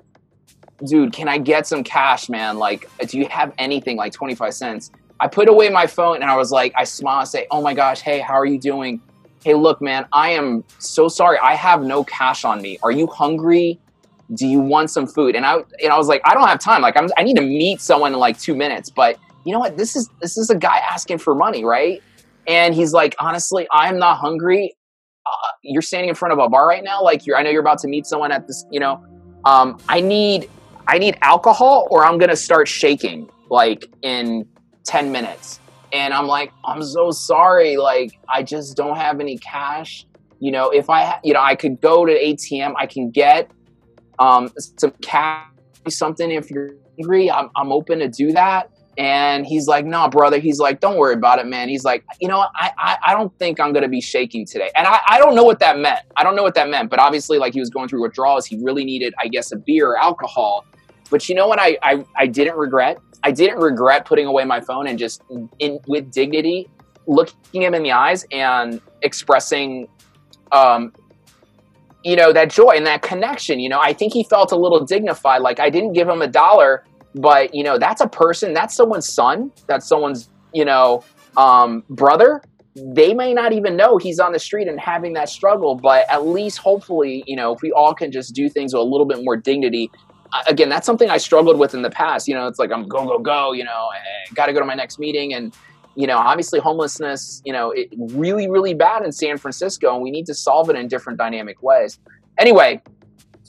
dude, 0.84 1.12
can 1.12 1.28
I 1.28 1.38
get 1.38 1.66
some 1.66 1.82
cash, 1.82 2.28
man? 2.28 2.58
Like, 2.58 2.88
do 3.06 3.18
you 3.18 3.26
have 3.28 3.52
anything 3.58 3.96
like 3.96 4.12
25 4.12 4.54
cents? 4.54 4.90
I 5.20 5.26
put 5.26 5.48
away 5.48 5.68
my 5.68 5.86
phone 5.86 6.16
and 6.16 6.30
I 6.30 6.36
was 6.36 6.52
like, 6.52 6.72
I 6.76 6.84
smile 6.84 7.20
and 7.20 7.28
say, 7.28 7.46
oh 7.50 7.60
my 7.60 7.74
gosh, 7.74 8.00
hey, 8.00 8.20
how 8.20 8.34
are 8.34 8.46
you 8.46 8.58
doing? 8.58 9.00
Hey, 9.44 9.54
look, 9.54 9.80
man, 9.80 10.06
I 10.12 10.30
am 10.30 10.64
so 10.78 11.08
sorry. 11.08 11.38
I 11.38 11.54
have 11.54 11.82
no 11.82 12.04
cash 12.04 12.44
on 12.44 12.60
me. 12.60 12.78
Are 12.82 12.90
you 12.90 13.06
hungry? 13.06 13.78
Do 14.34 14.46
you 14.46 14.60
want 14.60 14.90
some 14.90 15.06
food? 15.06 15.36
And 15.36 15.46
I, 15.46 15.58
and 15.82 15.92
I 15.92 15.96
was 15.96 16.08
like, 16.08 16.20
I 16.24 16.34
don't 16.34 16.46
have 16.46 16.58
time. 16.58 16.82
Like, 16.82 16.96
I'm, 16.96 17.08
I 17.16 17.22
need 17.22 17.36
to 17.36 17.42
meet 17.42 17.80
someone 17.80 18.12
in 18.12 18.18
like 18.18 18.38
two 18.38 18.54
minutes. 18.54 18.90
But 18.90 19.18
you 19.44 19.52
know 19.52 19.58
what? 19.58 19.76
This 19.76 19.96
is 19.96 20.10
this 20.20 20.36
is 20.36 20.50
a 20.50 20.56
guy 20.56 20.78
asking 20.78 21.18
for 21.18 21.34
money, 21.34 21.64
right? 21.64 22.02
And 22.46 22.74
he's 22.74 22.92
like, 22.92 23.14
honestly, 23.18 23.66
I'm 23.72 23.98
not 23.98 24.18
hungry. 24.18 24.74
Uh, 25.24 25.48
you're 25.62 25.82
standing 25.82 26.08
in 26.08 26.14
front 26.14 26.32
of 26.32 26.38
a 26.38 26.48
bar 26.48 26.66
right 26.66 26.82
now. 26.82 27.02
Like, 27.02 27.26
you're, 27.26 27.36
I 27.36 27.42
know 27.42 27.50
you're 27.50 27.60
about 27.60 27.78
to 27.80 27.88
meet 27.88 28.06
someone 28.06 28.32
at 28.32 28.46
this. 28.46 28.64
You 28.70 28.80
know, 28.80 29.04
um, 29.44 29.78
I 29.88 30.00
need 30.00 30.50
I 30.86 30.98
need 30.98 31.16
alcohol 31.20 31.86
or 31.90 32.04
I'm 32.04 32.18
to 32.18 32.36
start 32.36 32.66
shaking 32.66 33.28
like 33.50 33.86
in 34.02 34.46
10 34.84 35.12
minutes. 35.12 35.57
And 35.92 36.12
I'm 36.14 36.26
like, 36.26 36.52
I'm 36.64 36.82
so 36.82 37.10
sorry. 37.10 37.76
Like, 37.76 38.12
I 38.28 38.42
just 38.42 38.76
don't 38.76 38.96
have 38.96 39.20
any 39.20 39.38
cash. 39.38 40.06
You 40.40 40.52
know, 40.52 40.70
if 40.70 40.88
I, 40.88 41.18
you 41.24 41.32
know, 41.32 41.42
I 41.42 41.54
could 41.54 41.80
go 41.80 42.04
to 42.04 42.12
ATM, 42.12 42.74
I 42.76 42.86
can 42.86 43.10
get 43.10 43.50
um, 44.18 44.50
some 44.78 44.92
cash, 45.02 45.46
something 45.88 46.30
if 46.30 46.50
you're 46.50 46.70
hungry. 46.98 47.30
I'm, 47.30 47.50
I'm 47.56 47.72
open 47.72 47.98
to 48.00 48.08
do 48.08 48.32
that. 48.32 48.70
And 48.98 49.46
he's 49.46 49.68
like, 49.68 49.84
no, 49.84 50.08
brother. 50.08 50.40
He's 50.40 50.58
like, 50.58 50.80
don't 50.80 50.96
worry 50.96 51.14
about 51.14 51.38
it, 51.38 51.46
man. 51.46 51.68
He's 51.68 51.84
like, 51.84 52.04
you 52.20 52.26
know, 52.26 52.40
I, 52.56 52.72
I, 52.76 52.96
I 53.06 53.14
don't 53.14 53.32
think 53.38 53.60
I'm 53.60 53.72
going 53.72 53.84
to 53.84 53.88
be 53.88 54.00
shaking 54.00 54.44
today. 54.44 54.72
And 54.74 54.88
I, 54.88 54.98
I 55.08 55.18
don't 55.18 55.36
know 55.36 55.44
what 55.44 55.60
that 55.60 55.78
meant. 55.78 56.00
I 56.16 56.24
don't 56.24 56.34
know 56.34 56.42
what 56.42 56.54
that 56.56 56.68
meant. 56.68 56.90
But 56.90 56.98
obviously, 56.98 57.38
like, 57.38 57.54
he 57.54 57.60
was 57.60 57.70
going 57.70 57.88
through 57.88 58.02
withdrawals. 58.02 58.44
He 58.44 58.58
really 58.60 58.84
needed, 58.84 59.14
I 59.20 59.28
guess, 59.28 59.52
a 59.52 59.56
beer 59.56 59.90
or 59.90 59.98
alcohol. 59.98 60.66
But 61.10 61.28
you 61.28 61.34
know 61.34 61.46
what? 61.46 61.58
I, 61.58 61.78
I, 61.82 62.04
I 62.16 62.26
didn't 62.26 62.56
regret. 62.56 62.98
I 63.22 63.30
didn't 63.30 63.58
regret 63.58 64.04
putting 64.04 64.26
away 64.26 64.44
my 64.44 64.60
phone 64.60 64.86
and 64.86 64.98
just 64.98 65.22
in 65.58 65.80
with 65.86 66.10
dignity, 66.10 66.68
looking 67.06 67.62
him 67.62 67.74
in 67.74 67.82
the 67.82 67.92
eyes 67.92 68.24
and 68.30 68.80
expressing, 69.02 69.88
um, 70.52 70.92
you 72.04 72.16
know, 72.16 72.32
that 72.32 72.50
joy 72.50 72.70
and 72.70 72.86
that 72.86 73.02
connection. 73.02 73.58
You 73.58 73.68
know, 73.68 73.80
I 73.80 73.92
think 73.92 74.12
he 74.12 74.24
felt 74.24 74.52
a 74.52 74.56
little 74.56 74.84
dignified. 74.84 75.42
Like 75.42 75.58
I 75.58 75.70
didn't 75.70 75.94
give 75.94 76.08
him 76.08 76.22
a 76.22 76.28
dollar, 76.28 76.84
but 77.14 77.54
you 77.54 77.64
know, 77.64 77.78
that's 77.78 78.00
a 78.00 78.08
person. 78.08 78.54
That's 78.54 78.74
someone's 78.74 79.08
son. 79.08 79.50
That's 79.66 79.86
someone's 79.86 80.30
you 80.52 80.64
know 80.64 81.02
um, 81.36 81.84
brother. 81.90 82.42
They 82.76 83.12
may 83.12 83.34
not 83.34 83.52
even 83.52 83.76
know 83.76 83.96
he's 83.96 84.20
on 84.20 84.30
the 84.30 84.38
street 84.38 84.68
and 84.68 84.78
having 84.78 85.14
that 85.14 85.28
struggle, 85.28 85.74
but 85.74 86.06
at 86.08 86.26
least 86.26 86.58
hopefully, 86.58 87.24
you 87.26 87.34
know, 87.34 87.52
if 87.52 87.60
we 87.60 87.72
all 87.72 87.92
can 87.92 88.12
just 88.12 88.34
do 88.34 88.48
things 88.48 88.72
with 88.72 88.80
a 88.80 88.84
little 88.84 89.06
bit 89.06 89.24
more 89.24 89.36
dignity, 89.36 89.90
again, 90.46 90.68
that's 90.68 90.86
something 90.86 91.10
I 91.10 91.18
struggled 91.18 91.58
with 91.58 91.74
in 91.74 91.82
the 91.82 91.90
past. 91.90 92.28
You 92.28 92.34
know, 92.34 92.46
it's 92.46 92.58
like 92.58 92.70
I'm 92.72 92.86
go 92.86 93.06
go 93.06 93.18
go. 93.18 93.52
You 93.52 93.64
know, 93.64 93.88
got 94.34 94.46
to 94.46 94.52
go 94.52 94.60
to 94.60 94.66
my 94.66 94.74
next 94.74 94.98
meeting, 94.98 95.34
and 95.34 95.54
you 95.94 96.06
know, 96.06 96.18
obviously 96.18 96.60
homelessness, 96.60 97.42
you 97.44 97.52
know, 97.52 97.72
it 97.72 97.88
really 97.96 98.48
really 98.48 98.74
bad 98.74 99.04
in 99.04 99.12
San 99.12 99.38
Francisco, 99.38 99.94
and 99.94 100.02
we 100.02 100.10
need 100.10 100.26
to 100.26 100.34
solve 100.34 100.70
it 100.70 100.76
in 100.76 100.88
different 100.88 101.18
dynamic 101.18 101.62
ways. 101.62 101.98
Anyway, 102.38 102.80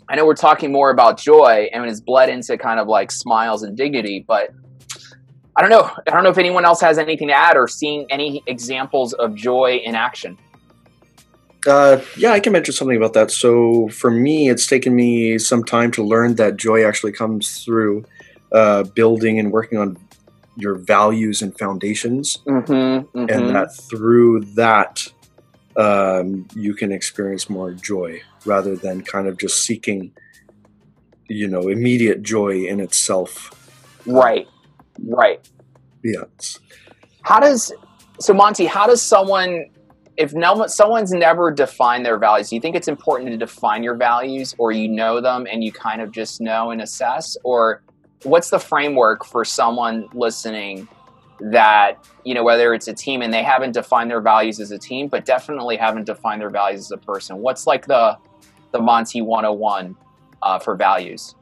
I 0.09 0.15
know 0.15 0.25
we're 0.25 0.33
talking 0.33 0.71
more 0.71 0.89
about 0.89 1.19
joy 1.19 1.69
and 1.71 1.85
it's 1.85 2.01
bled 2.01 2.29
into 2.29 2.57
kind 2.57 2.79
of 2.79 2.87
like 2.87 3.11
smiles 3.11 3.61
and 3.61 3.77
dignity, 3.77 4.25
but 4.27 4.49
I 5.55 5.61
don't 5.61 5.69
know. 5.69 5.91
I 6.07 6.11
don't 6.11 6.23
know 6.23 6.31
if 6.31 6.39
anyone 6.39 6.65
else 6.65 6.81
has 6.81 6.97
anything 6.97 7.27
to 7.27 7.33
add 7.33 7.55
or 7.55 7.67
seeing 7.67 8.07
any 8.09 8.41
examples 8.47 9.13
of 9.13 9.35
joy 9.35 9.79
in 9.83 9.93
action. 9.93 10.37
Uh, 11.67 11.99
yeah, 12.17 12.31
I 12.31 12.39
can 12.39 12.53
mention 12.53 12.73
something 12.73 12.95
about 12.97 13.13
that. 13.13 13.31
So 13.31 13.89
for 13.89 14.09
me, 14.09 14.49
it's 14.49 14.65
taken 14.65 14.95
me 14.95 15.37
some 15.37 15.63
time 15.63 15.91
to 15.91 16.03
learn 16.03 16.35
that 16.35 16.57
joy 16.57 16.85
actually 16.85 17.11
comes 17.11 17.63
through 17.63 18.05
uh, 18.51 18.83
building 18.83 19.39
and 19.39 19.51
working 19.51 19.77
on 19.77 19.97
your 20.55 20.75
values 20.75 21.41
and 21.41 21.57
foundations, 21.57 22.37
Mm-hmm, 22.45 22.71
mm-hmm. 22.71 23.29
and 23.29 23.55
that 23.55 23.75
through 23.75 24.41
that 24.55 25.07
um, 25.77 26.47
you 26.55 26.73
can 26.73 26.91
experience 26.91 27.49
more 27.49 27.71
joy 27.71 28.21
rather 28.45 28.75
than 28.75 29.01
kind 29.01 29.27
of 29.27 29.37
just 29.37 29.63
seeking, 29.63 30.11
you 31.27 31.47
know, 31.47 31.69
immediate 31.69 32.23
joy 32.23 32.65
in 32.65 32.79
itself. 32.79 33.51
right, 34.05 34.47
right. 35.05 35.47
Yeah, 36.03 36.23
How 37.23 37.39
does 37.39 37.73
so 38.19 38.33
Monty? 38.33 38.65
How 38.65 38.87
does 38.87 39.01
someone, 39.01 39.65
if 40.19 40.33
no 40.33 40.67
someone's 40.67 41.13
never 41.13 41.49
defined 41.49 42.05
their 42.05 42.17
values, 42.17 42.49
do 42.49 42.55
you 42.55 42.61
think 42.61 42.75
it's 42.75 42.89
important 42.89 43.31
to 43.31 43.37
define 43.37 43.83
your 43.83 43.95
values, 43.95 44.53
or 44.57 44.73
you 44.73 44.89
know 44.89 45.21
them 45.21 45.47
and 45.49 45.63
you 45.63 45.71
kind 45.71 46.01
of 46.01 46.11
just 46.11 46.41
know 46.41 46.71
and 46.71 46.81
assess, 46.81 47.37
or 47.43 47.81
what's 48.23 48.49
the 48.49 48.59
framework 48.59 49.23
for 49.23 49.45
someone 49.45 50.09
listening 50.13 50.89
that 51.39 52.05
you 52.25 52.33
know 52.33 52.43
whether 52.43 52.73
it's 52.73 52.89
a 52.89 52.93
team 52.93 53.21
and 53.21 53.33
they 53.33 53.41
haven't 53.41 53.71
defined 53.71 54.11
their 54.11 54.19
values 54.19 54.59
as 54.59 54.71
a 54.71 54.77
team, 54.77 55.07
but 55.07 55.23
definitely 55.23 55.77
haven't 55.77 56.03
defined 56.03 56.41
their 56.41 56.49
values 56.49 56.81
as 56.81 56.91
a 56.91 56.97
person? 56.97 57.37
What's 57.37 57.65
like 57.65 57.87
the 57.87 58.17
the 58.71 58.81
Monty 58.81 59.21
101 59.21 59.95
uh, 60.43 60.59
for 60.59 60.75
values? 60.75 61.33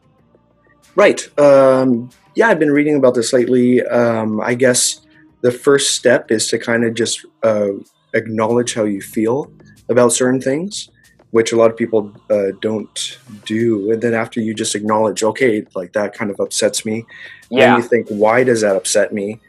Right. 0.95 1.27
Um, 1.39 2.11
yeah, 2.35 2.49
I've 2.49 2.59
been 2.59 2.71
reading 2.71 2.95
about 2.95 3.15
this 3.15 3.33
lately. 3.33 3.81
Um, 3.81 4.39
I 4.39 4.53
guess 4.53 5.01
the 5.41 5.51
first 5.51 5.95
step 5.95 6.31
is 6.31 6.47
to 6.49 6.59
kind 6.59 6.85
of 6.85 6.93
just 6.93 7.25
uh, 7.41 7.69
acknowledge 8.17 8.73
how 8.73 8.83
you 8.83 9.01
feel 9.01 9.51
about 9.89 10.11
certain 10.11 10.41
things, 10.41 10.89
which 11.31 11.51
a 11.51 11.55
lot 11.55 11.71
of 11.71 11.77
people 11.77 12.13
uh, 12.29 12.51
don't 12.61 13.19
do. 13.45 13.91
And 13.91 14.01
then 14.01 14.13
after 14.13 14.41
you 14.41 14.53
just 14.53 14.75
acknowledge, 14.75 15.23
okay, 15.23 15.65
like 15.75 15.93
that 15.93 16.13
kind 16.13 16.31
of 16.31 16.39
upsets 16.39 16.85
me, 16.85 17.05
then 17.49 17.59
Yeah, 17.59 17.77
you 17.77 17.83
think, 17.83 18.07
why 18.09 18.43
does 18.43 18.61
that 18.61 18.75
upset 18.75 19.13
me? 19.13 19.39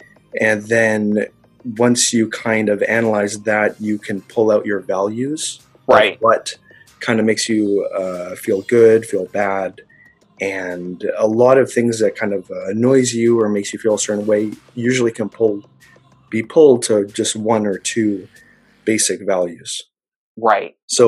And 0.40 0.62
then 0.62 1.26
once 1.76 2.12
you 2.12 2.28
kind 2.28 2.68
of 2.68 2.82
analyze 2.82 3.40
that, 3.42 3.80
you 3.80 3.98
can 3.98 4.20
pull 4.22 4.50
out 4.50 4.64
your 4.64 4.80
values. 4.80 5.60
right. 5.86 6.18
What 6.20 6.54
kind 7.00 7.20
of 7.20 7.26
makes 7.26 7.48
you 7.48 7.88
uh, 7.96 8.34
feel 8.36 8.62
good, 8.62 9.06
feel 9.06 9.26
bad, 9.26 9.80
and 10.40 11.04
a 11.16 11.26
lot 11.26 11.58
of 11.58 11.72
things 11.72 11.98
that 12.00 12.14
kind 12.16 12.32
of 12.32 12.50
uh, 12.50 12.66
annoys 12.66 13.12
you 13.12 13.40
or 13.40 13.48
makes 13.48 13.72
you 13.72 13.78
feel 13.78 13.94
a 13.94 13.98
certain 13.98 14.26
way 14.26 14.52
usually 14.74 15.10
can 15.10 15.28
pull 15.28 15.62
be 16.30 16.42
pulled 16.42 16.82
to 16.82 17.06
just 17.06 17.34
one 17.34 17.66
or 17.66 17.78
two 17.78 18.28
basic 18.92 19.18
values. 19.34 19.70
Right. 20.50 20.72
So 20.98 21.00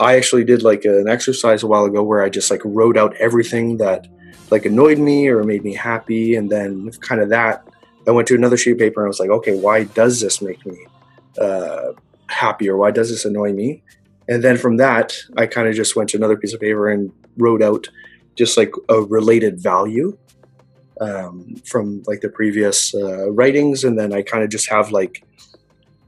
I 0.00 0.10
actually 0.18 0.44
did 0.52 0.60
like 0.70 0.84
an 0.84 1.06
exercise 1.16 1.60
a 1.62 1.68
while 1.72 1.84
ago 1.90 2.02
where 2.02 2.22
I 2.26 2.28
just 2.38 2.50
like 2.50 2.64
wrote 2.78 2.96
out 3.02 3.12
everything 3.26 3.66
that 3.84 4.00
like 4.50 4.64
annoyed 4.66 5.00
me 5.08 5.18
or 5.32 5.38
made 5.52 5.64
me 5.68 5.74
happy, 5.90 6.26
and 6.38 6.46
then 6.54 6.90
kind 7.08 7.20
of 7.22 7.28
that 7.30 7.56
I 8.06 8.10
went 8.10 8.28
to 8.28 8.34
another 8.34 8.56
sheet 8.56 8.72
of 8.72 8.78
paper 8.78 9.00
and 9.00 9.06
I 9.08 9.12
was 9.14 9.20
like, 9.20 9.30
okay, 9.30 9.54
why 9.64 9.84
does 9.84 10.20
this 10.20 10.42
make 10.42 10.64
me 10.66 10.78
uh, 11.40 11.92
happy 12.28 12.68
or 12.68 12.76
why 12.76 12.90
does 12.90 13.08
this 13.10 13.24
annoy 13.24 13.52
me? 13.52 13.82
And 14.28 14.42
then 14.42 14.56
from 14.56 14.76
that, 14.78 15.16
I 15.36 15.46
kind 15.46 15.68
of 15.68 15.74
just 15.74 15.96
went 15.96 16.10
to 16.10 16.16
another 16.16 16.36
piece 16.36 16.54
of 16.54 16.60
paper 16.60 16.88
and 16.88 17.12
wrote 17.36 17.62
out 17.62 17.88
just 18.36 18.56
like 18.56 18.72
a 18.88 19.00
related 19.00 19.62
value 19.62 20.16
um, 21.00 21.56
from 21.70 22.02
like 22.06 22.20
the 22.20 22.28
previous 22.28 22.94
uh, 22.94 23.30
writings, 23.38 23.84
and 23.84 23.98
then 23.98 24.12
I 24.12 24.22
kind 24.22 24.42
of 24.44 24.50
just 24.50 24.68
have 24.70 24.92
like 24.92 25.24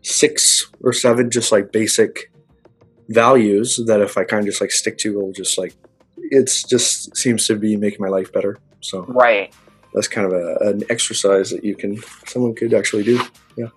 six 0.07 0.71
or 0.85 0.93
seven 0.93 1.31
just 1.31 1.51
like 1.51 1.73
basic 1.73 2.31
values 3.09 3.81
that 3.87 4.01
if 4.01 4.17
I 4.17 4.25
kind 4.25 4.41
of 4.41 4.47
just 4.47 4.61
like 4.61 4.71
stick 4.71 4.99
to, 4.99 5.19
will 5.19 5.33
just 5.33 5.59
like 5.59 5.75
it's 6.19 6.63
just 6.63 7.17
seems 7.17 7.47
to 7.47 7.57
be 7.57 7.77
making 7.77 7.99
my 8.01 8.09
life 8.09 8.33
better. 8.33 8.59
So 8.81 9.03
Right. 9.09 9.53
that's 9.95 10.09
kind 10.09 10.27
of 10.27 10.33
a, 10.33 10.57
an 10.69 10.83
exercise 10.91 11.51
that 11.51 11.65
you 11.65 11.75
can 11.75 12.01
someone 12.27 12.55
could 12.55 12.73
actually 12.73 13.03
do. 13.03 13.21
Yeah. 13.57 13.69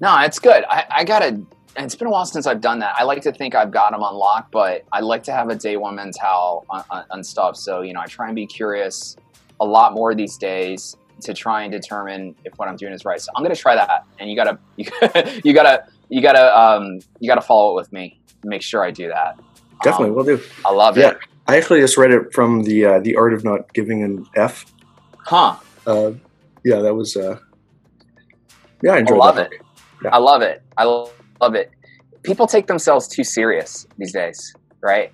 No, 0.00 0.18
it's 0.20 0.38
good. 0.38 0.64
I, 0.68 0.84
I 0.90 1.04
gotta. 1.04 1.40
It's 1.76 1.96
been 1.96 2.06
a 2.06 2.10
while 2.10 2.24
since 2.24 2.46
I've 2.46 2.60
done 2.60 2.78
that. 2.80 2.94
I 2.96 3.02
like 3.02 3.20
to 3.22 3.32
think 3.32 3.56
I've 3.56 3.72
got 3.72 3.90
them 3.90 4.00
unlocked, 4.02 4.52
but 4.52 4.84
I 4.92 5.00
like 5.00 5.24
to 5.24 5.32
have 5.32 5.48
a 5.48 5.56
day 5.56 5.76
one 5.76 5.96
mental 5.96 6.64
on, 6.70 6.84
on, 6.88 7.04
on 7.10 7.24
stuff. 7.24 7.56
So 7.56 7.82
you 7.82 7.92
know, 7.92 8.00
I 8.00 8.06
try 8.06 8.26
and 8.26 8.36
be 8.36 8.46
curious 8.46 9.16
a 9.60 9.64
lot 9.66 9.92
more 9.92 10.14
these 10.14 10.36
days 10.36 10.96
to 11.22 11.34
try 11.34 11.62
and 11.62 11.72
determine 11.72 12.34
if 12.44 12.52
what 12.56 12.68
I'm 12.68 12.76
doing 12.76 12.92
is 12.92 13.04
right. 13.04 13.20
So 13.20 13.30
I'm 13.36 13.42
gonna 13.42 13.56
try 13.56 13.74
that, 13.74 14.04
and 14.18 14.28
you 14.30 14.36
gotta 14.36 14.58
you, 14.76 14.86
you 15.44 15.52
gotta 15.54 15.84
you 16.08 16.20
gotta 16.22 16.58
um 16.58 17.00
you 17.20 17.28
gotta 17.28 17.40
follow 17.40 17.72
it 17.72 17.74
with 17.76 17.92
me. 17.92 18.20
Make 18.44 18.62
sure 18.62 18.84
I 18.84 18.90
do 18.90 19.08
that. 19.08 19.38
Definitely, 19.82 20.10
Um, 20.10 20.14
will 20.16 20.24
do. 20.24 20.40
I 20.64 20.72
love 20.72 20.96
it. 20.98 21.00
Yeah. 21.02 21.10
it. 21.10 21.18
I 21.46 21.56
actually 21.56 21.80
just 21.80 21.96
read 21.96 22.10
it 22.10 22.32
from 22.32 22.62
the 22.64 22.84
uh, 22.86 23.00
the 23.00 23.16
art 23.16 23.34
of 23.34 23.44
not 23.44 23.72
giving 23.74 24.02
an 24.02 24.26
F. 24.34 24.64
Huh. 25.18 25.56
Uh, 25.86 26.12
yeah, 26.64 26.80
that 26.80 26.94
was. 26.94 27.16
Uh, 27.16 27.38
yeah, 28.82 28.92
I 28.92 28.98
I 28.98 29.02
love 29.14 29.36
that. 29.36 29.52
it. 29.52 29.60
I 30.10 30.18
love 30.18 30.42
it. 30.42 30.62
I 30.76 30.84
love 30.84 31.54
it. 31.54 31.70
People 32.22 32.46
take 32.46 32.66
themselves 32.66 33.06
too 33.08 33.24
serious 33.24 33.86
these 33.98 34.12
days, 34.12 34.54
right? 34.82 35.12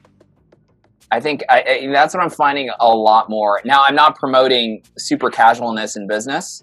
I 1.12 1.20
think 1.20 1.42
I, 1.49 1.62
I, 1.62 1.87
that's 1.92 2.14
what 2.14 2.23
I'm 2.23 2.31
finding 2.31 2.70
a 2.79 2.88
lot 2.88 3.29
more. 3.29 3.61
Now, 3.64 3.83
I'm 3.85 3.96
not 3.96 4.16
promoting 4.16 4.83
super 4.96 5.31
casualness 5.31 5.96
in 5.96 6.07
business. 6.07 6.62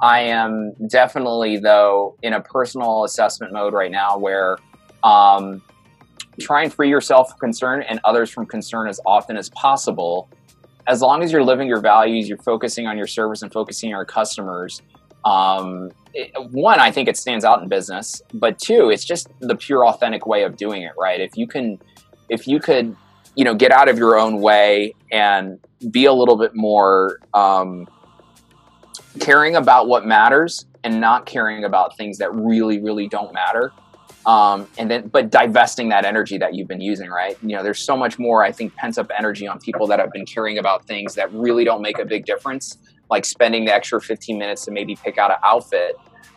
I 0.00 0.20
am 0.20 0.72
definitely, 0.86 1.56
though, 1.56 2.16
in 2.22 2.32
a 2.32 2.40
personal 2.40 3.04
assessment 3.04 3.52
mode 3.52 3.74
right 3.74 3.90
now 3.90 4.16
where 4.16 4.58
um, 5.02 5.60
try 6.38 6.62
and 6.62 6.72
free 6.72 6.88
yourself 6.88 7.30
from 7.30 7.38
concern 7.40 7.82
and 7.82 7.98
others 8.04 8.30
from 8.30 8.46
concern 8.46 8.88
as 8.88 9.00
often 9.04 9.36
as 9.36 9.50
possible. 9.50 10.28
As 10.86 11.02
long 11.02 11.22
as 11.22 11.32
you're 11.32 11.44
living 11.44 11.66
your 11.66 11.80
values, 11.80 12.28
you're 12.28 12.38
focusing 12.38 12.86
on 12.86 12.96
your 12.96 13.08
service 13.08 13.42
and 13.42 13.52
focusing 13.52 13.92
on 13.92 13.98
your 13.98 14.04
customers. 14.04 14.80
Um, 15.24 15.90
it, 16.14 16.30
one, 16.52 16.78
I 16.78 16.92
think 16.92 17.08
it 17.08 17.16
stands 17.16 17.44
out 17.44 17.60
in 17.60 17.68
business, 17.68 18.22
but 18.32 18.58
two, 18.58 18.90
it's 18.90 19.04
just 19.04 19.28
the 19.40 19.56
pure 19.56 19.84
authentic 19.84 20.26
way 20.26 20.44
of 20.44 20.56
doing 20.56 20.82
it, 20.82 20.92
right? 20.96 21.20
If 21.20 21.36
you 21.36 21.48
can, 21.48 21.78
if 22.28 22.46
you 22.46 22.60
could, 22.60 22.96
you 23.38 23.44
know, 23.44 23.54
get 23.54 23.70
out 23.70 23.88
of 23.88 23.96
your 23.96 24.18
own 24.18 24.40
way 24.40 24.92
and 25.12 25.60
be 25.92 26.06
a 26.06 26.12
little 26.12 26.36
bit 26.36 26.56
more 26.56 27.20
um, 27.34 27.86
caring 29.20 29.54
about 29.54 29.86
what 29.86 30.04
matters 30.04 30.66
and 30.82 31.00
not 31.00 31.24
caring 31.24 31.62
about 31.62 31.96
things 31.96 32.18
that 32.18 32.34
really, 32.34 32.80
really 32.80 33.06
don't 33.06 33.32
matter. 33.32 33.70
Um, 34.26 34.66
and 34.76 34.90
then, 34.90 35.06
but 35.06 35.30
divesting 35.30 35.88
that 35.90 36.04
energy 36.04 36.36
that 36.38 36.54
you've 36.54 36.66
been 36.66 36.80
using, 36.80 37.10
right? 37.10 37.38
You 37.40 37.54
know, 37.54 37.62
there's 37.62 37.78
so 37.78 37.96
much 37.96 38.18
more, 38.18 38.42
I 38.42 38.50
think, 38.50 38.74
pent 38.74 38.98
up 38.98 39.08
energy 39.16 39.46
on 39.46 39.60
people 39.60 39.86
that 39.86 40.00
have 40.00 40.10
been 40.10 40.26
caring 40.26 40.58
about 40.58 40.84
things 40.88 41.14
that 41.14 41.32
really 41.32 41.62
don't 41.62 41.80
make 41.80 42.00
a 42.00 42.04
big 42.04 42.26
difference, 42.26 42.76
like 43.08 43.24
spending 43.24 43.66
the 43.66 43.72
extra 43.72 44.00
15 44.00 44.36
minutes 44.36 44.64
to 44.64 44.72
maybe 44.72 44.96
pick 44.96 45.16
out 45.16 45.30
an 45.30 45.36
outfit 45.44 45.94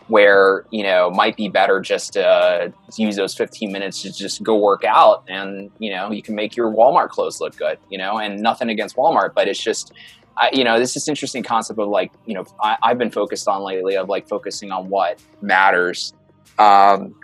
where, 0.08 0.66
you 0.72 0.84
know, 0.84 1.10
might 1.10 1.38
be 1.38 1.48
better 1.48 1.80
just 1.80 2.14
to 2.14 2.74
use 2.98 3.16
those 3.16 3.34
15 3.34 3.72
minutes 3.72 4.02
to 4.02 4.12
just 4.12 4.44
go 4.44 4.58
work 4.58 4.84
out 4.84 5.24
and, 5.30 5.72
you 5.80 5.92
know, 5.92 6.12
you 6.12 6.22
can 6.22 6.36
make 6.36 6.56
your 6.56 6.70
Walmart 6.70 7.10
clothes 7.10 7.40
look 7.40 7.56
good, 7.56 7.78
you 7.90 7.98
know, 7.98 8.18
and 8.18 8.42
nothing 8.42 8.70
against 8.70 8.96
Walmart, 8.98 9.34
but 9.34 9.48
it's 9.48 9.62
just, 9.62 9.94
I, 10.36 10.50
you 10.54 10.64
know, 10.64 10.80
this 10.80 10.98
is 10.98 11.08
interesting 11.08 11.44
concept 11.44 11.80
of 11.80 11.88
like, 11.88 12.12
you 12.26 12.34
know, 12.34 12.46
I, 12.62 12.78
I've 12.84 12.98
been 12.98 13.12
focused 13.12 13.48
on 13.48 13.64
lately 13.64 13.96
of 13.96 14.10
like 14.10 14.28
focusing 14.28 14.72
on 14.72 14.90
what 14.90 15.22
matters 15.42 16.14
um, 16.58 17.16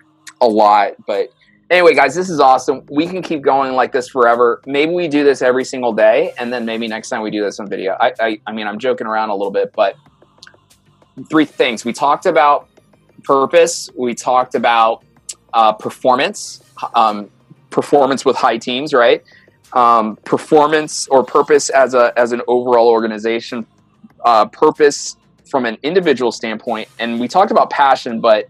a 0.41 0.47
lot. 0.47 0.93
But 1.05 1.29
anyway, 1.69 1.93
guys, 1.93 2.15
this 2.15 2.29
is 2.29 2.39
awesome. 2.39 2.83
We 2.89 3.07
can 3.07 3.21
keep 3.21 3.41
going 3.41 3.73
like 3.73 3.91
this 3.91 4.09
forever. 4.09 4.61
Maybe 4.65 4.93
we 4.93 5.07
do 5.07 5.23
this 5.23 5.41
every 5.41 5.65
single 5.65 5.93
day, 5.93 6.33
and 6.37 6.51
then 6.51 6.65
maybe 6.65 6.87
next 6.87 7.09
time 7.09 7.21
we 7.21 7.31
do 7.31 7.43
this 7.43 7.59
on 7.59 7.69
video. 7.69 7.95
I, 7.99 8.13
I, 8.19 8.39
I 8.47 8.51
mean, 8.51 8.67
I'm 8.67 8.79
joking 8.79 9.07
around 9.07 9.29
a 9.29 9.35
little 9.35 9.51
bit, 9.51 9.73
but 9.73 9.95
three 11.29 11.45
things 11.45 11.85
we 11.85 11.93
talked 11.93 12.25
about: 12.25 12.69
purpose. 13.23 13.89
We 13.95 14.13
talked 14.13 14.55
about 14.55 15.03
uh, 15.53 15.73
performance, 15.73 16.63
um, 16.93 17.29
performance 17.69 18.25
with 18.25 18.35
high 18.35 18.57
teams, 18.57 18.93
right? 18.93 19.23
Um, 19.73 20.15
performance 20.23 21.07
or 21.09 21.23
purpose 21.23 21.69
as 21.69 21.93
a 21.93 22.13
as 22.17 22.31
an 22.31 22.41
overall 22.47 22.89
organization, 22.89 23.65
uh, 24.23 24.45
purpose 24.45 25.17
from 25.49 25.65
an 25.65 25.77
individual 25.83 26.31
standpoint, 26.31 26.89
and 26.99 27.19
we 27.19 27.27
talked 27.27 27.51
about 27.51 27.69
passion, 27.69 28.19
but 28.19 28.49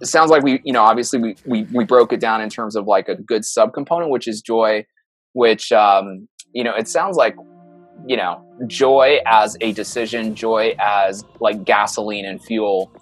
it 0.00 0.06
sounds 0.06 0.30
like 0.30 0.42
we, 0.42 0.60
you 0.64 0.72
know, 0.72 0.82
obviously 0.82 1.18
we, 1.18 1.36
we, 1.46 1.62
we 1.72 1.84
broke 1.84 2.12
it 2.12 2.20
down 2.20 2.40
in 2.40 2.50
terms 2.50 2.76
of 2.76 2.86
like 2.86 3.08
a 3.08 3.14
good 3.14 3.42
subcomponent, 3.42 4.10
which 4.10 4.28
is 4.28 4.42
joy, 4.42 4.84
which, 5.32 5.72
um, 5.72 6.28
you 6.52 6.64
know, 6.64 6.74
it 6.74 6.88
sounds 6.88 7.16
like, 7.16 7.36
you 8.06 8.16
know, 8.16 8.44
joy 8.66 9.18
as 9.26 9.56
a 9.60 9.72
decision, 9.72 10.34
joy 10.34 10.74
as 10.78 11.24
like 11.40 11.64
gasoline 11.64 12.24
and 12.24 12.42
fuel, 12.42 12.92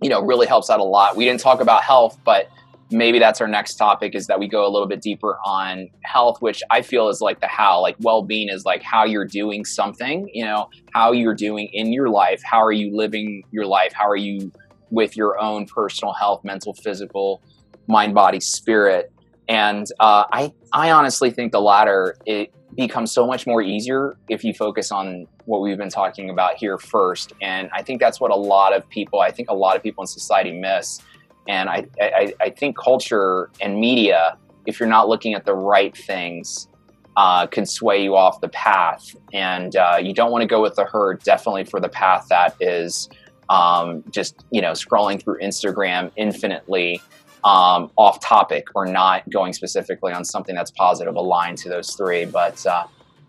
you 0.00 0.08
know, 0.08 0.22
really 0.22 0.46
helps 0.46 0.70
out 0.70 0.80
a 0.80 0.84
lot. 0.84 1.16
We 1.16 1.24
didn't 1.24 1.40
talk 1.40 1.60
about 1.60 1.82
health, 1.82 2.18
but 2.24 2.48
maybe 2.92 3.18
that's 3.18 3.40
our 3.40 3.48
next 3.48 3.74
topic 3.74 4.14
is 4.14 4.26
that 4.26 4.38
we 4.38 4.46
go 4.46 4.66
a 4.66 4.70
little 4.70 4.86
bit 4.86 5.00
deeper 5.00 5.38
on 5.44 5.88
health 6.04 6.40
which 6.40 6.62
i 6.70 6.82
feel 6.82 7.08
is 7.08 7.20
like 7.20 7.40
the 7.40 7.46
how 7.46 7.80
like 7.80 7.96
well-being 8.00 8.48
is 8.48 8.64
like 8.64 8.82
how 8.82 9.04
you're 9.04 9.24
doing 9.24 9.64
something 9.64 10.28
you 10.32 10.44
know 10.44 10.68
how 10.92 11.10
you're 11.12 11.34
doing 11.34 11.68
in 11.72 11.92
your 11.92 12.08
life 12.08 12.42
how 12.44 12.62
are 12.62 12.72
you 12.72 12.94
living 12.94 13.42
your 13.50 13.66
life 13.66 13.92
how 13.94 14.08
are 14.08 14.16
you 14.16 14.52
with 14.90 15.16
your 15.16 15.38
own 15.40 15.66
personal 15.66 16.12
health 16.12 16.44
mental 16.44 16.74
physical 16.74 17.42
mind 17.86 18.14
body 18.14 18.40
spirit 18.40 19.10
and 19.48 19.86
uh, 20.00 20.24
i 20.32 20.52
i 20.72 20.90
honestly 20.90 21.30
think 21.30 21.50
the 21.50 21.60
latter 21.60 22.14
it 22.26 22.52
becomes 22.76 23.12
so 23.12 23.26
much 23.26 23.46
more 23.46 23.62
easier 23.62 24.16
if 24.28 24.44
you 24.44 24.54
focus 24.54 24.90
on 24.90 25.26
what 25.44 25.60
we've 25.60 25.78
been 25.78 25.90
talking 25.90 26.30
about 26.30 26.56
here 26.56 26.78
first. 26.78 27.32
And 27.40 27.68
i 27.72 27.82
think 27.82 28.00
that's 28.00 28.20
what 28.20 28.30
a 28.30 28.36
lot 28.36 28.74
of 28.74 28.88
people 28.88 29.20
i 29.20 29.30
think 29.30 29.50
a 29.50 29.54
lot 29.54 29.76
of 29.76 29.82
people 29.82 30.02
in 30.02 30.06
society 30.06 30.52
miss. 30.52 31.00
And 31.48 31.68
I, 31.68 31.86
I, 32.00 32.34
I 32.40 32.50
think 32.50 32.76
culture 32.78 33.50
and 33.60 33.78
media, 33.78 34.36
if 34.66 34.78
you're 34.78 34.88
not 34.88 35.08
looking 35.08 35.34
at 35.34 35.44
the 35.44 35.54
right 35.54 35.96
things, 35.96 36.68
uh, 37.16 37.46
can 37.46 37.66
sway 37.66 38.02
you 38.02 38.16
off 38.16 38.40
the 38.40 38.48
path. 38.48 39.14
And 39.32 39.74
uh, 39.76 39.98
you 40.00 40.14
don't 40.14 40.30
want 40.30 40.42
to 40.42 40.46
go 40.46 40.62
with 40.62 40.76
the 40.76 40.84
herd, 40.84 41.22
definitely 41.22 41.64
for 41.64 41.80
the 41.80 41.88
path 41.88 42.26
that 42.30 42.56
is 42.60 43.08
um, 43.48 44.02
just, 44.10 44.44
you 44.50 44.62
know, 44.62 44.72
scrolling 44.72 45.22
through 45.22 45.38
Instagram 45.40 46.10
infinitely 46.16 47.02
um, 47.44 47.90
off 47.96 48.20
topic 48.20 48.66
or 48.74 48.86
not 48.86 49.28
going 49.30 49.52
specifically 49.52 50.12
on 50.12 50.24
something 50.24 50.54
that's 50.54 50.70
positive 50.70 51.16
aligned 51.16 51.58
to 51.58 51.68
those 51.68 51.94
three. 51.94 52.24
But 52.24 52.64
uh, 52.66 52.86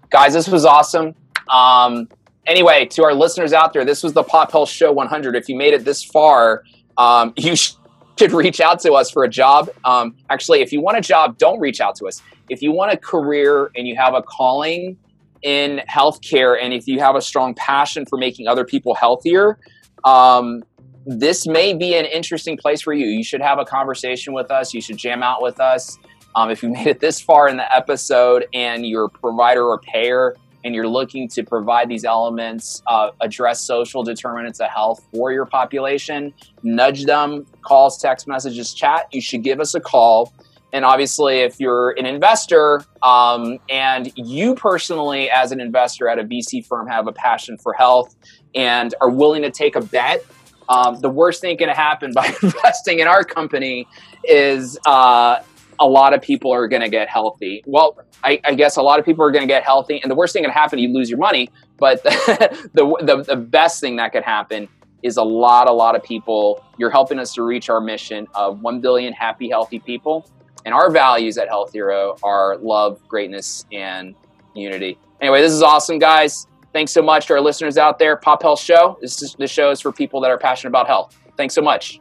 guys, 0.09 0.33
this 0.33 0.47
was 0.47 0.65
awesome. 0.65 1.15
Um, 1.49 2.07
anyway, 2.45 2.85
to 2.87 3.03
our 3.03 3.13
listeners 3.13 3.53
out 3.53 3.73
there, 3.73 3.85
this 3.85 4.03
was 4.03 4.13
the 4.13 4.23
Pop 4.23 4.51
Health 4.51 4.69
Show 4.69 4.91
100. 4.91 5.35
If 5.35 5.49
you 5.49 5.55
made 5.55 5.73
it 5.73 5.83
this 5.83 6.03
far, 6.03 6.63
um, 6.97 7.33
you 7.37 7.55
should 7.55 8.31
reach 8.31 8.61
out 8.61 8.79
to 8.81 8.93
us 8.93 9.09
for 9.09 9.23
a 9.23 9.29
job. 9.29 9.69
Um, 9.83 10.15
actually, 10.29 10.61
if 10.61 10.71
you 10.71 10.81
want 10.81 10.97
a 10.97 11.01
job, 11.01 11.37
don't 11.37 11.59
reach 11.59 11.81
out 11.81 11.95
to 11.95 12.05
us. 12.07 12.21
If 12.49 12.61
you 12.61 12.71
want 12.71 12.91
a 12.91 12.97
career 12.97 13.71
and 13.75 13.87
you 13.87 13.95
have 13.95 14.13
a 14.13 14.21
calling 14.21 14.97
in 15.41 15.81
healthcare, 15.89 16.57
and 16.61 16.73
if 16.73 16.87
you 16.87 16.99
have 16.99 17.15
a 17.15 17.21
strong 17.21 17.53
passion 17.55 18.05
for 18.05 18.17
making 18.17 18.47
other 18.47 18.63
people 18.63 18.95
healthier, 18.95 19.57
um, 20.05 20.63
this 21.05 21.45
may 21.45 21.73
be 21.73 21.95
an 21.95 22.05
interesting 22.05 22.57
place 22.57 22.81
for 22.81 22.93
you. 22.93 23.05
You 23.05 23.23
should 23.23 23.41
have 23.41 23.59
a 23.59 23.65
conversation 23.65 24.33
with 24.33 24.51
us. 24.51 24.73
You 24.73 24.81
should 24.81 24.97
jam 24.97 25.23
out 25.23 25.41
with 25.41 25.59
us. 25.59 25.97
Um, 26.35 26.49
if 26.49 26.63
you 26.63 26.69
made 26.73 26.87
it 26.87 26.99
this 26.99 27.21
far 27.21 27.47
in 27.47 27.57
the 27.57 27.75
episode 27.75 28.47
and 28.53 28.85
you're 28.85 29.05
a 29.05 29.09
provider 29.09 29.65
or 29.65 29.79
payer 29.79 30.35
and 30.63 30.73
you're 30.73 30.87
looking 30.87 31.27
to 31.27 31.43
provide 31.43 31.89
these 31.89 32.05
elements, 32.05 32.81
uh, 32.87 33.11
address 33.19 33.61
social 33.61 34.01
determinants 34.01 34.61
of 34.61 34.69
health 34.69 35.05
for 35.13 35.31
your 35.31 35.45
population, 35.45 36.33
nudge 36.63 37.03
them, 37.03 37.45
calls, 37.61 37.97
text 37.97 38.27
messages, 38.27 38.73
chat, 38.73 39.07
you 39.11 39.19
should 39.19 39.43
give 39.43 39.59
us 39.59 39.75
a 39.75 39.81
call. 39.81 40.31
And 40.71 40.85
obviously, 40.85 41.39
if 41.39 41.59
you're 41.59 41.91
an 41.91 42.07
investor 42.07 42.83
um, 43.03 43.59
and 43.69 44.11
you 44.15 44.55
personally, 44.55 45.29
as 45.29 45.51
an 45.51 45.59
investor 45.59 46.07
at 46.07 46.17
a 46.17 46.23
VC 46.23 46.65
firm, 46.65 46.87
have 46.87 47.07
a 47.07 47.11
passion 47.11 47.57
for 47.57 47.73
health 47.73 48.15
and 48.55 48.95
are 48.99 49.09
willing 49.09 49.43
to 49.43 49.51
take 49.51 49.75
a 49.75 49.81
bet, 49.81 50.25
um, 50.69 50.99
the 50.99 51.09
worst 51.09 51.41
thing 51.41 51.57
can 51.57 51.69
happen 51.69 52.11
by 52.13 52.27
investing 52.43 52.99
in 52.99 53.07
our 53.07 53.23
company 53.23 53.87
is 54.23 54.77
uh, 54.85 55.39
a 55.79 55.87
lot 55.87 56.13
of 56.13 56.21
people 56.21 56.51
are 56.53 56.67
going 56.67 56.81
to 56.81 56.89
get 56.89 57.09
healthy. 57.09 57.63
Well, 57.65 57.97
I, 58.23 58.39
I, 58.43 58.53
guess 58.53 58.77
a 58.77 58.81
lot 58.81 58.99
of 58.99 59.05
people 59.05 59.25
are 59.25 59.31
going 59.31 59.43
to 59.43 59.47
get 59.47 59.63
healthy, 59.63 59.99
and 60.01 60.09
the 60.09 60.15
worst 60.15 60.33
thing 60.33 60.43
can 60.43 60.51
happen, 60.51 60.79
you 60.79 60.93
lose 60.93 61.09
your 61.09 61.19
money. 61.19 61.49
But 61.77 62.03
the, 62.03 62.97
the, 63.01 63.23
the 63.23 63.35
best 63.35 63.81
thing 63.81 63.97
that 63.97 64.13
could 64.13 64.23
happen 64.23 64.69
is 65.01 65.17
a 65.17 65.23
lot, 65.23 65.67
a 65.67 65.73
lot 65.73 65.95
of 65.95 66.03
people. 66.03 66.63
You're 66.77 66.89
helping 66.89 67.19
us 67.19 67.33
to 67.33 67.43
reach 67.43 67.69
our 67.69 67.81
mission 67.81 68.27
of 68.33 68.61
1 68.61 68.79
billion 68.79 69.13
happy, 69.13 69.49
healthy 69.49 69.79
people. 69.79 70.29
And 70.65 70.73
our 70.73 70.89
values 70.89 71.37
at 71.37 71.49
Health 71.49 71.73
Hero 71.73 72.15
are 72.23 72.57
love, 72.57 73.05
greatness, 73.09 73.65
and 73.71 74.15
unity. 74.55 74.97
Anyway, 75.19 75.41
this 75.41 75.51
is 75.51 75.61
awesome, 75.61 75.99
guys. 75.99 76.47
Thanks 76.73 76.91
so 76.91 77.03
much 77.03 77.27
to 77.27 77.33
our 77.33 77.41
listeners 77.41 77.77
out 77.77 77.99
there. 77.99 78.17
Pop 78.17 78.41
Health 78.41 78.59
Show. 78.59 78.97
This, 78.99 79.21
is, 79.21 79.35
this 79.35 79.51
show 79.51 79.69
is 79.69 79.79
for 79.79 79.91
people 79.91 80.19
that 80.21 80.31
are 80.31 80.39
passionate 80.39 80.69
about 80.69 80.87
health. 80.87 81.15
Thanks 81.37 81.53
so 81.53 81.61
much. 81.61 81.99